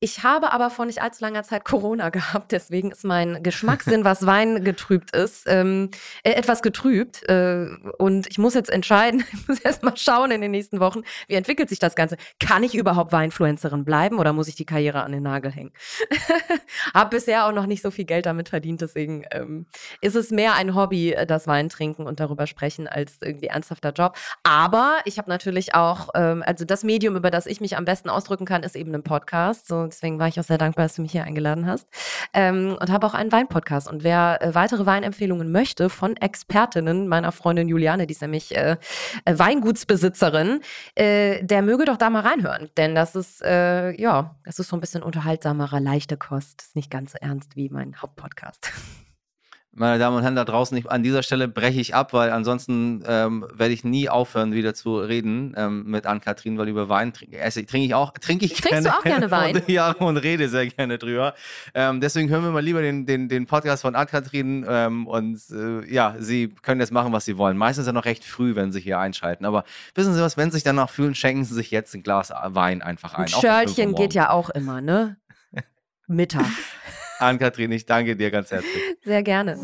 Ich 0.06 0.22
habe 0.22 0.52
aber 0.52 0.70
vor 0.70 0.86
nicht 0.86 1.02
allzu 1.02 1.24
langer 1.24 1.41
Zeit 1.41 1.65
Corona 1.65 2.10
gehabt, 2.12 2.52
deswegen 2.52 2.91
ist 2.91 3.04
mein 3.04 3.41
Geschmackssinn, 3.41 4.06
was 4.06 4.28
Wein 4.28 4.63
getrübt 4.63 5.15
ist, 5.15 5.46
ähm, 5.48 5.89
äh, 6.22 6.34
etwas 6.34 6.62
getrübt. 6.62 7.28
Äh, 7.28 7.70
und 7.98 8.28
ich 8.28 8.38
muss 8.38 8.54
jetzt 8.54 8.70
entscheiden, 8.70 9.24
ich 9.34 9.48
muss 9.48 9.60
erst 9.62 9.82
mal 9.82 9.98
schauen 9.98 10.30
in 10.30 10.41
den 10.41 10.52
nächsten 10.52 10.80
Wochen, 10.80 11.02
wie 11.28 11.34
entwickelt 11.34 11.70
sich 11.70 11.80
das 11.80 11.96
Ganze. 11.96 12.18
Kann 12.39 12.62
ich 12.62 12.76
überhaupt 12.76 13.13
Weinfluencerin 13.13 13.84
bleiben 13.84 14.20
oder 14.20 14.32
muss 14.32 14.48
ich 14.48 14.54
die 14.54 14.68
Karriere 14.68 15.02
an 15.02 15.12
den 15.12 15.24
Nagel 15.24 15.52
hängen? 15.52 15.72
Hab 16.94 17.10
bisher 17.10 17.48
auch 17.48 17.52
noch 17.52 17.65
nicht 17.65 17.82
so 17.82 17.89
viel 17.89 18.06
Geld 18.06 18.28
damit 18.28 18.50
verdient, 18.50 18.82
deswegen 18.82 19.26
ähm, 19.32 19.65
ist 20.02 20.15
es 20.15 20.30
mehr 20.30 20.54
ein 20.54 20.76
Hobby, 20.76 21.13
äh, 21.13 21.26
das 21.26 21.48
Wein 21.48 21.68
trinken 21.68 22.06
und 22.06 22.20
darüber 22.20 22.46
sprechen, 22.46 22.88
als 22.88 23.18
irgendwie 23.24 23.48
ernsthafter 23.48 23.91
Job. 23.91 24.15
Aber 24.44 25.00
ich 25.06 25.18
habe 25.18 25.32
natürlich 25.32 25.74
auch, 25.74 26.10
ähm, 26.13 26.44
also 26.46 26.63
das 26.63 26.84
Medium, 26.84 27.15
über 27.15 27.32
das 27.32 27.48
ich 27.48 27.60
mich 27.60 27.76
am 27.76 27.86
besten 27.86 28.10
ausdrücken 28.10 28.46
kann, 28.46 28.62
ist 28.62 28.76
eben 28.76 28.94
ein 28.94 29.02
Podcast. 29.02 29.68
So 29.68 29.89
deswegen 29.95 30.19
war 30.19 30.27
ich 30.27 30.39
auch 30.39 30.43
sehr 30.43 30.58
dankbar, 30.58 30.86
dass 30.86 30.95
du 30.95 31.01
mich 31.01 31.12
hier 31.12 31.23
eingeladen 31.23 31.65
hast. 31.65 31.88
Ähm, 32.34 32.77
und 32.79 32.91
habe 32.91 33.08
auch 33.08 33.13
einen 33.13 33.31
Weinpodcast. 33.31 33.89
Und 33.89 34.03
wer 34.03 34.41
äh, 34.41 34.55
weitere 34.55 34.86
Weinempfehlungen 34.86 35.51
möchte 35.51 35.89
von 35.89 36.17
Expertinnen, 36.17 37.08
meiner 37.08 37.31
Freundin 37.31 37.67
Juliane, 37.67 38.08
die 38.08 38.13
ist 38.13 38.21
nämlich 38.21 38.55
äh, 38.55 38.77
äh, 39.25 39.39
Weingutsbesitzerin, 39.39 40.62
äh, 40.95 41.43
der 41.43 41.62
möge 41.62 41.86
doch 41.86 41.97
da 41.97 42.10
mal 42.10 42.21
reinhören. 42.21 42.69
Denn 42.77 42.95
das 42.95 43.15
ist, 43.15 43.41
äh, 43.41 43.99
ja, 43.99 44.36
das 44.43 44.60
ist 44.60 44.69
so 44.69 44.75
ein 44.75 44.81
bisschen 44.81 45.03
unterhaltsamerer, 45.03 45.79
leichte 45.79 46.17
Kost. 46.17 46.60
Das 46.60 46.67
ist 46.67 46.75
nicht 46.75 46.91
ganz 46.91 47.13
so 47.13 47.17
ernst 47.21 47.55
wie 47.55 47.69
mein 47.69 48.01
Hauptpodcast. 48.01 48.71
Meine 49.77 49.99
Damen 49.99 50.15
und 50.15 50.23
Herren 50.23 50.38
da 50.38 50.45
draußen, 50.45 50.77
ich, 50.77 50.89
an 50.89 51.03
dieser 51.03 51.21
Stelle 51.21 51.49
breche 51.49 51.81
ich 51.81 51.93
ab, 51.93 52.13
weil 52.13 52.31
ansonsten 52.31 53.03
ähm, 53.05 53.45
werde 53.53 53.73
ich 53.73 53.83
nie 53.83 54.07
aufhören, 54.07 54.53
wieder 54.53 54.73
zu 54.73 54.97
reden 54.97 55.53
ähm, 55.57 55.83
mit 55.85 56.05
Ann-Kathrin, 56.05 56.57
weil 56.57 56.69
über 56.69 56.88
Wein 56.88 57.11
trinke, 57.11 57.38
esse, 57.38 57.65
trinke 57.65 57.85
ich 57.85 57.93
auch, 57.93 58.13
trinke 58.13 58.45
ich 58.45 58.53
Trinkst 58.53 58.69
gerne. 58.69 58.88
du 58.88 58.97
auch 58.97 59.03
gerne 59.03 59.31
Wein? 59.31 59.57
Und, 59.57 59.67
ja, 59.67 59.91
und 59.91 60.15
rede 60.15 60.47
sehr 60.47 60.67
gerne 60.67 60.97
drüber. 60.97 61.33
Ähm, 61.73 61.99
deswegen 61.99 62.29
hören 62.29 62.45
wir 62.45 62.51
mal 62.51 62.63
lieber 62.63 62.81
den, 62.81 63.05
den, 63.05 63.27
den 63.27 63.47
Podcast 63.47 63.81
von 63.81 63.95
Ann-Kathrin 63.95 64.65
ähm, 64.65 65.07
und 65.07 65.41
äh, 65.51 65.93
ja, 65.93 66.15
Sie 66.19 66.55
können 66.61 66.79
jetzt 66.79 66.93
machen, 66.93 67.11
was 67.11 67.25
Sie 67.25 67.38
wollen. 67.38 67.57
Meistens 67.57 67.85
ja 67.85 67.91
noch 67.91 68.05
recht 68.05 68.23
früh, 68.23 68.55
wenn 68.55 68.71
Sie 68.71 68.79
hier 68.79 68.99
einschalten. 68.99 69.43
Aber 69.43 69.65
wissen 69.93 70.13
Sie 70.13 70.21
was, 70.21 70.38
wenn 70.38 70.51
Sie 70.51 70.55
sich 70.55 70.63
danach 70.63 70.89
fühlen, 70.89 71.15
schenken 71.15 71.43
Sie 71.43 71.53
sich 71.53 71.69
jetzt 71.71 71.93
ein 71.93 72.01
Glas 72.01 72.31
Wein 72.45 72.81
einfach 72.81 73.13
ein. 73.15 73.23
Ein 73.23 73.27
Schörlchen 73.27 73.93
geht 73.93 74.13
ja 74.13 74.29
auch 74.29 74.49
immer, 74.51 74.79
ne? 74.79 75.17
Mittags. 76.07 76.47
Ann-Kathrin, 77.19 77.71
ich 77.71 77.86
danke 77.86 78.15
dir 78.15 78.32
ganz 78.32 78.51
herzlich. 78.51 78.82
Sehr 79.04 79.23
gerne. 79.23 79.58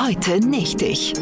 Heute 0.00 0.40
nicht 0.40 0.82
ich. 0.82 1.12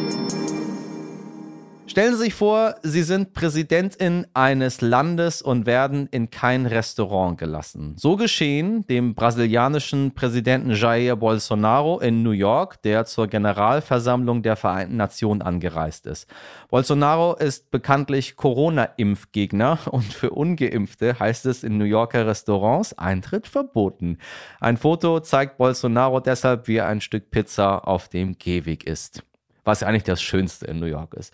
Stellen 1.93 2.15
Sie 2.15 2.23
sich 2.23 2.33
vor, 2.35 2.77
Sie 2.83 3.03
sind 3.03 3.35
Präsidentin 3.35 4.27
eines 4.33 4.81
Landes 4.81 5.43
und 5.43 5.67
werden 5.67 6.09
in 6.11 6.31
kein 6.31 6.65
Restaurant 6.65 7.37
gelassen. 7.37 7.97
So 7.99 8.17
geschehen 8.17 8.87
dem 8.87 9.15
brasilianischen 9.15 10.15
Präsidenten 10.15 10.71
Jair 10.71 11.17
Bolsonaro 11.17 12.01
in 12.01 12.23
New 12.23 12.31
York, 12.31 12.81
der 12.81 13.05
zur 13.05 13.27
Generalversammlung 13.27 14.43
der 14.43 14.57
Vereinten 14.57 14.97
Nationen 14.97 15.43
angereist 15.43 16.07
ist. 16.07 16.31
Bolsonaro 16.71 17.35
ist 17.35 17.71
bekanntlich 17.71 18.37
Corona-Impfgegner 18.37 19.81
und 19.91 20.15
für 20.15 20.31
Ungeimpfte 20.31 21.19
heißt 21.19 21.45
es 21.45 21.63
in 21.63 21.77
New 21.77 21.85
Yorker 21.85 22.27
Restaurants 22.27 22.97
Eintritt 22.97 23.47
verboten. 23.47 24.17
Ein 24.61 24.79
Foto 24.79 25.21
zeigt 25.21 25.59
Bolsonaro 25.59 26.21
deshalb, 26.21 26.69
wie 26.69 26.77
er 26.77 26.87
ein 26.87 27.03
Stück 27.03 27.31
Pizza 27.31 27.87
auf 27.87 28.09
dem 28.09 28.39
Gehweg 28.39 28.87
isst 28.87 29.23
was 29.65 29.83
eigentlich 29.83 30.05
das 30.05 30.23
Schönste 30.23 30.67
in 30.67 30.81
New 30.81 30.87
York 30.87 31.15
ist. 31.15 31.33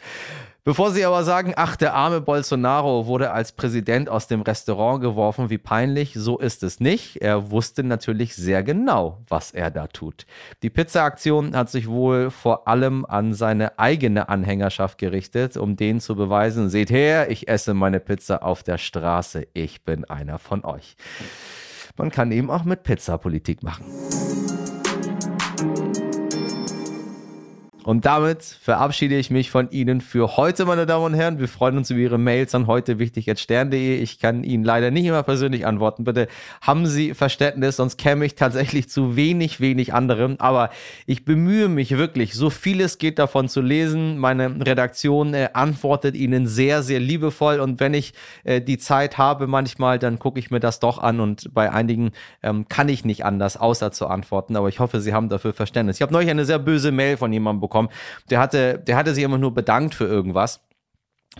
Bevor 0.68 0.90
Sie 0.90 1.02
aber 1.02 1.24
sagen, 1.24 1.54
ach, 1.56 1.76
der 1.76 1.94
arme 1.94 2.20
Bolsonaro 2.20 3.06
wurde 3.06 3.30
als 3.30 3.52
Präsident 3.52 4.10
aus 4.10 4.26
dem 4.26 4.42
Restaurant 4.42 5.00
geworfen, 5.00 5.48
wie 5.48 5.56
peinlich, 5.56 6.12
so 6.12 6.36
ist 6.36 6.62
es 6.62 6.78
nicht. 6.78 7.22
Er 7.22 7.50
wusste 7.50 7.82
natürlich 7.82 8.36
sehr 8.36 8.62
genau, 8.62 9.16
was 9.28 9.50
er 9.52 9.70
da 9.70 9.86
tut. 9.86 10.26
Die 10.62 10.68
Pizza-Aktion 10.68 11.56
hat 11.56 11.70
sich 11.70 11.88
wohl 11.88 12.30
vor 12.30 12.68
allem 12.68 13.06
an 13.06 13.32
seine 13.32 13.78
eigene 13.78 14.28
Anhängerschaft 14.28 14.98
gerichtet, 14.98 15.56
um 15.56 15.76
denen 15.76 16.00
zu 16.00 16.16
beweisen, 16.16 16.68
seht 16.68 16.90
her, 16.90 17.30
ich 17.30 17.48
esse 17.48 17.72
meine 17.72 17.98
Pizza 17.98 18.42
auf 18.42 18.62
der 18.62 18.76
Straße, 18.76 19.46
ich 19.54 19.86
bin 19.86 20.04
einer 20.04 20.38
von 20.38 20.66
euch. 20.66 20.98
Man 21.96 22.10
kann 22.10 22.30
eben 22.30 22.50
auch 22.50 22.64
mit 22.64 22.82
Pizza 22.82 23.16
Politik 23.16 23.62
machen. 23.62 23.86
Und 27.88 28.04
damit 28.04 28.42
verabschiede 28.42 29.16
ich 29.16 29.30
mich 29.30 29.50
von 29.50 29.70
Ihnen 29.70 30.02
für 30.02 30.36
heute, 30.36 30.66
meine 30.66 30.84
Damen 30.84 31.06
und 31.06 31.14
Herren. 31.14 31.38
Wir 31.38 31.48
freuen 31.48 31.78
uns 31.78 31.88
über 31.88 32.00
Ihre 32.00 32.18
Mails 32.18 32.54
an 32.54 32.66
heute 32.66 32.98
wichtig.stern.de. 32.98 33.96
Ich 33.96 34.18
kann 34.18 34.44
Ihnen 34.44 34.62
leider 34.62 34.90
nicht 34.90 35.06
immer 35.06 35.22
persönlich 35.22 35.64
antworten. 35.64 36.04
Bitte 36.04 36.28
haben 36.60 36.84
Sie 36.84 37.14
Verständnis, 37.14 37.76
sonst 37.76 37.96
käme 37.96 38.26
ich 38.26 38.34
tatsächlich 38.34 38.90
zu 38.90 39.16
wenig, 39.16 39.60
wenig 39.60 39.94
anderem. 39.94 40.36
Aber 40.38 40.68
ich 41.06 41.24
bemühe 41.24 41.70
mich 41.70 41.96
wirklich, 41.96 42.34
so 42.34 42.50
viel 42.50 42.82
es 42.82 42.98
geht 42.98 43.18
davon 43.18 43.48
zu 43.48 43.62
lesen. 43.62 44.18
Meine 44.18 44.66
Redaktion 44.66 45.32
äh, 45.32 45.48
antwortet 45.54 46.14
Ihnen 46.14 46.46
sehr, 46.46 46.82
sehr 46.82 47.00
liebevoll. 47.00 47.58
Und 47.58 47.80
wenn 47.80 47.94
ich 47.94 48.12
äh, 48.44 48.60
die 48.60 48.76
Zeit 48.76 49.16
habe 49.16 49.46
manchmal, 49.46 49.98
dann 49.98 50.18
gucke 50.18 50.38
ich 50.38 50.50
mir 50.50 50.60
das 50.60 50.78
doch 50.78 50.98
an. 50.98 51.20
Und 51.20 51.54
bei 51.54 51.72
einigen 51.72 52.10
ähm, 52.42 52.68
kann 52.68 52.90
ich 52.90 53.06
nicht 53.06 53.24
anders, 53.24 53.56
außer 53.56 53.92
zu 53.92 54.08
antworten. 54.08 54.56
Aber 54.56 54.68
ich 54.68 54.78
hoffe, 54.78 55.00
Sie 55.00 55.14
haben 55.14 55.30
dafür 55.30 55.54
Verständnis. 55.54 55.96
Ich 55.96 56.02
habe 56.02 56.12
neulich 56.12 56.28
eine 56.28 56.44
sehr 56.44 56.58
böse 56.58 56.92
Mail 56.92 57.16
von 57.16 57.32
jemandem 57.32 57.62
bekommen. 57.62 57.77
Der 58.30 58.40
hatte, 58.40 58.78
der 58.78 58.96
hatte 58.96 59.14
sich 59.14 59.24
immer 59.24 59.38
nur 59.38 59.54
bedankt 59.54 59.94
für 59.94 60.06
irgendwas 60.06 60.60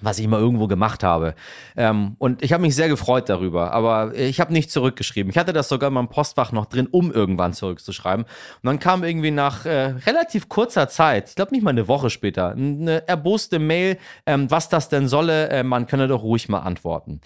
was 0.02 0.18
ich 0.18 0.28
mal 0.28 0.40
irgendwo 0.40 0.66
gemacht 0.66 1.02
habe. 1.02 1.34
Ähm, 1.76 2.16
und 2.18 2.42
ich 2.42 2.52
habe 2.52 2.62
mich 2.62 2.74
sehr 2.74 2.88
gefreut 2.88 3.28
darüber, 3.28 3.72
aber 3.72 4.14
ich 4.14 4.40
habe 4.40 4.52
nicht 4.52 4.70
zurückgeschrieben. 4.70 5.30
Ich 5.30 5.38
hatte 5.38 5.52
das 5.52 5.68
sogar 5.68 5.88
in 5.88 5.94
meinem 5.94 6.08
Postfach 6.08 6.52
noch 6.52 6.66
drin, 6.66 6.88
um 6.90 7.12
irgendwann 7.12 7.52
zurückzuschreiben. 7.52 8.24
Und 8.24 8.66
dann 8.66 8.78
kam 8.78 9.04
irgendwie 9.04 9.30
nach 9.30 9.66
äh, 9.66 9.94
relativ 10.06 10.48
kurzer 10.48 10.88
Zeit, 10.88 11.30
ich 11.30 11.34
glaube 11.36 11.52
nicht 11.52 11.62
mal 11.62 11.70
eine 11.70 11.88
Woche 11.88 12.10
später, 12.10 12.52
eine 12.52 13.06
erboste 13.08 13.58
Mail, 13.58 13.98
ähm, 14.26 14.50
was 14.50 14.68
das 14.68 14.88
denn 14.88 15.08
solle. 15.08 15.48
Äh, 15.48 15.62
man 15.62 15.86
könne 15.86 16.08
doch 16.08 16.22
ruhig 16.22 16.48
mal 16.48 16.60
antworten. 16.60 17.20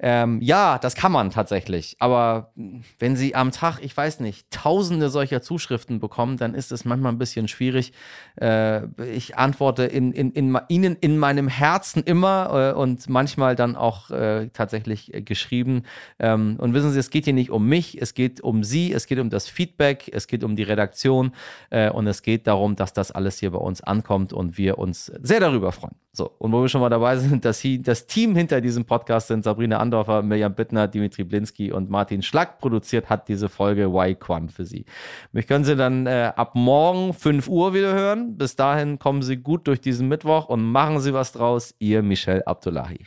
Ähm, 0.00 0.40
ja, 0.42 0.78
das 0.78 0.94
kann 0.94 1.12
man 1.12 1.30
tatsächlich. 1.30 1.96
Aber 1.98 2.52
wenn 2.98 3.16
Sie 3.16 3.34
am 3.34 3.52
Tag, 3.52 3.78
ich 3.82 3.96
weiß 3.96 4.20
nicht, 4.20 4.50
tausende 4.50 5.08
solcher 5.08 5.42
Zuschriften 5.42 6.00
bekommen, 6.00 6.36
dann 6.36 6.54
ist 6.54 6.72
es 6.72 6.84
manchmal 6.84 7.12
ein 7.12 7.18
bisschen 7.18 7.48
schwierig. 7.48 7.92
Äh, 8.40 8.86
ich 9.04 9.36
antworte 9.36 9.84
in, 9.84 10.12
in, 10.12 10.32
in, 10.32 10.58
Ihnen 10.68 10.96
in 11.00 11.18
meinem 11.18 11.48
Herzen 11.48 12.02
immer 12.02 12.72
äh, 12.74 12.78
und 12.78 13.08
manchmal 13.08 13.56
dann 13.56 13.76
auch 13.76 14.10
äh, 14.10 14.48
tatsächlich 14.52 15.14
äh, 15.14 15.22
geschrieben. 15.22 15.84
Ähm, 16.18 16.56
und 16.58 16.74
wissen 16.74 16.92
Sie, 16.92 16.98
es 16.98 17.10
geht 17.10 17.24
hier 17.24 17.34
nicht 17.34 17.50
um 17.50 17.66
mich, 17.68 18.00
es 18.00 18.14
geht 18.14 18.40
um 18.40 18.64
Sie, 18.64 18.92
es 18.92 19.06
geht 19.06 19.18
um 19.18 19.30
das 19.30 19.48
Feedback, 19.48 20.10
es 20.12 20.26
geht 20.26 20.44
um 20.44 20.56
die 20.56 20.62
Redaktion 20.62 21.32
äh, 21.70 21.90
und 21.90 22.06
es 22.06 22.22
geht 22.22 22.46
darum, 22.46 22.76
dass 22.76 22.92
das 22.92 23.10
alles 23.10 23.38
hier 23.38 23.50
bei 23.50 23.58
uns 23.58 23.80
ankommt 23.82 24.32
und 24.32 24.58
wir 24.58 24.78
uns 24.78 25.06
sehr 25.22 25.40
darüber 25.40 25.72
freuen. 25.72 26.03
So, 26.16 26.30
und 26.38 26.52
wo 26.52 26.62
wir 26.62 26.68
schon 26.68 26.80
mal 26.80 26.90
dabei 26.90 27.16
sind, 27.16 27.44
dass 27.44 27.58
sie, 27.58 27.82
das 27.82 28.06
Team 28.06 28.36
hinter 28.36 28.60
diesem 28.60 28.84
Podcast 28.84 29.26
sind 29.26 29.42
Sabrina 29.42 29.78
Andorfer, 29.78 30.22
Mirjam 30.22 30.54
Bittner, 30.54 30.86
Dimitri 30.86 31.24
Blinski 31.24 31.72
und 31.72 31.90
Martin 31.90 32.22
Schlack 32.22 32.58
produziert 32.60 33.10
hat 33.10 33.26
diese 33.26 33.48
Folge 33.48 33.86
Y 33.86 34.16
Quan 34.20 34.48
für 34.48 34.64
Sie. 34.64 34.84
Mich 35.32 35.48
können 35.48 35.64
Sie 35.64 35.74
dann 35.74 36.06
äh, 36.06 36.30
ab 36.36 36.54
morgen 36.54 37.14
5 37.14 37.48
Uhr 37.48 37.74
wieder 37.74 37.94
hören. 37.94 38.38
Bis 38.38 38.54
dahin 38.54 39.00
kommen 39.00 39.22
Sie 39.22 39.38
gut 39.38 39.66
durch 39.66 39.80
diesen 39.80 40.06
Mittwoch 40.06 40.48
und 40.48 40.62
machen 40.62 41.00
Sie 41.00 41.12
was 41.12 41.32
draus. 41.32 41.74
Ihr 41.80 42.04
Michel 42.04 42.44
Abdullahi. 42.46 43.00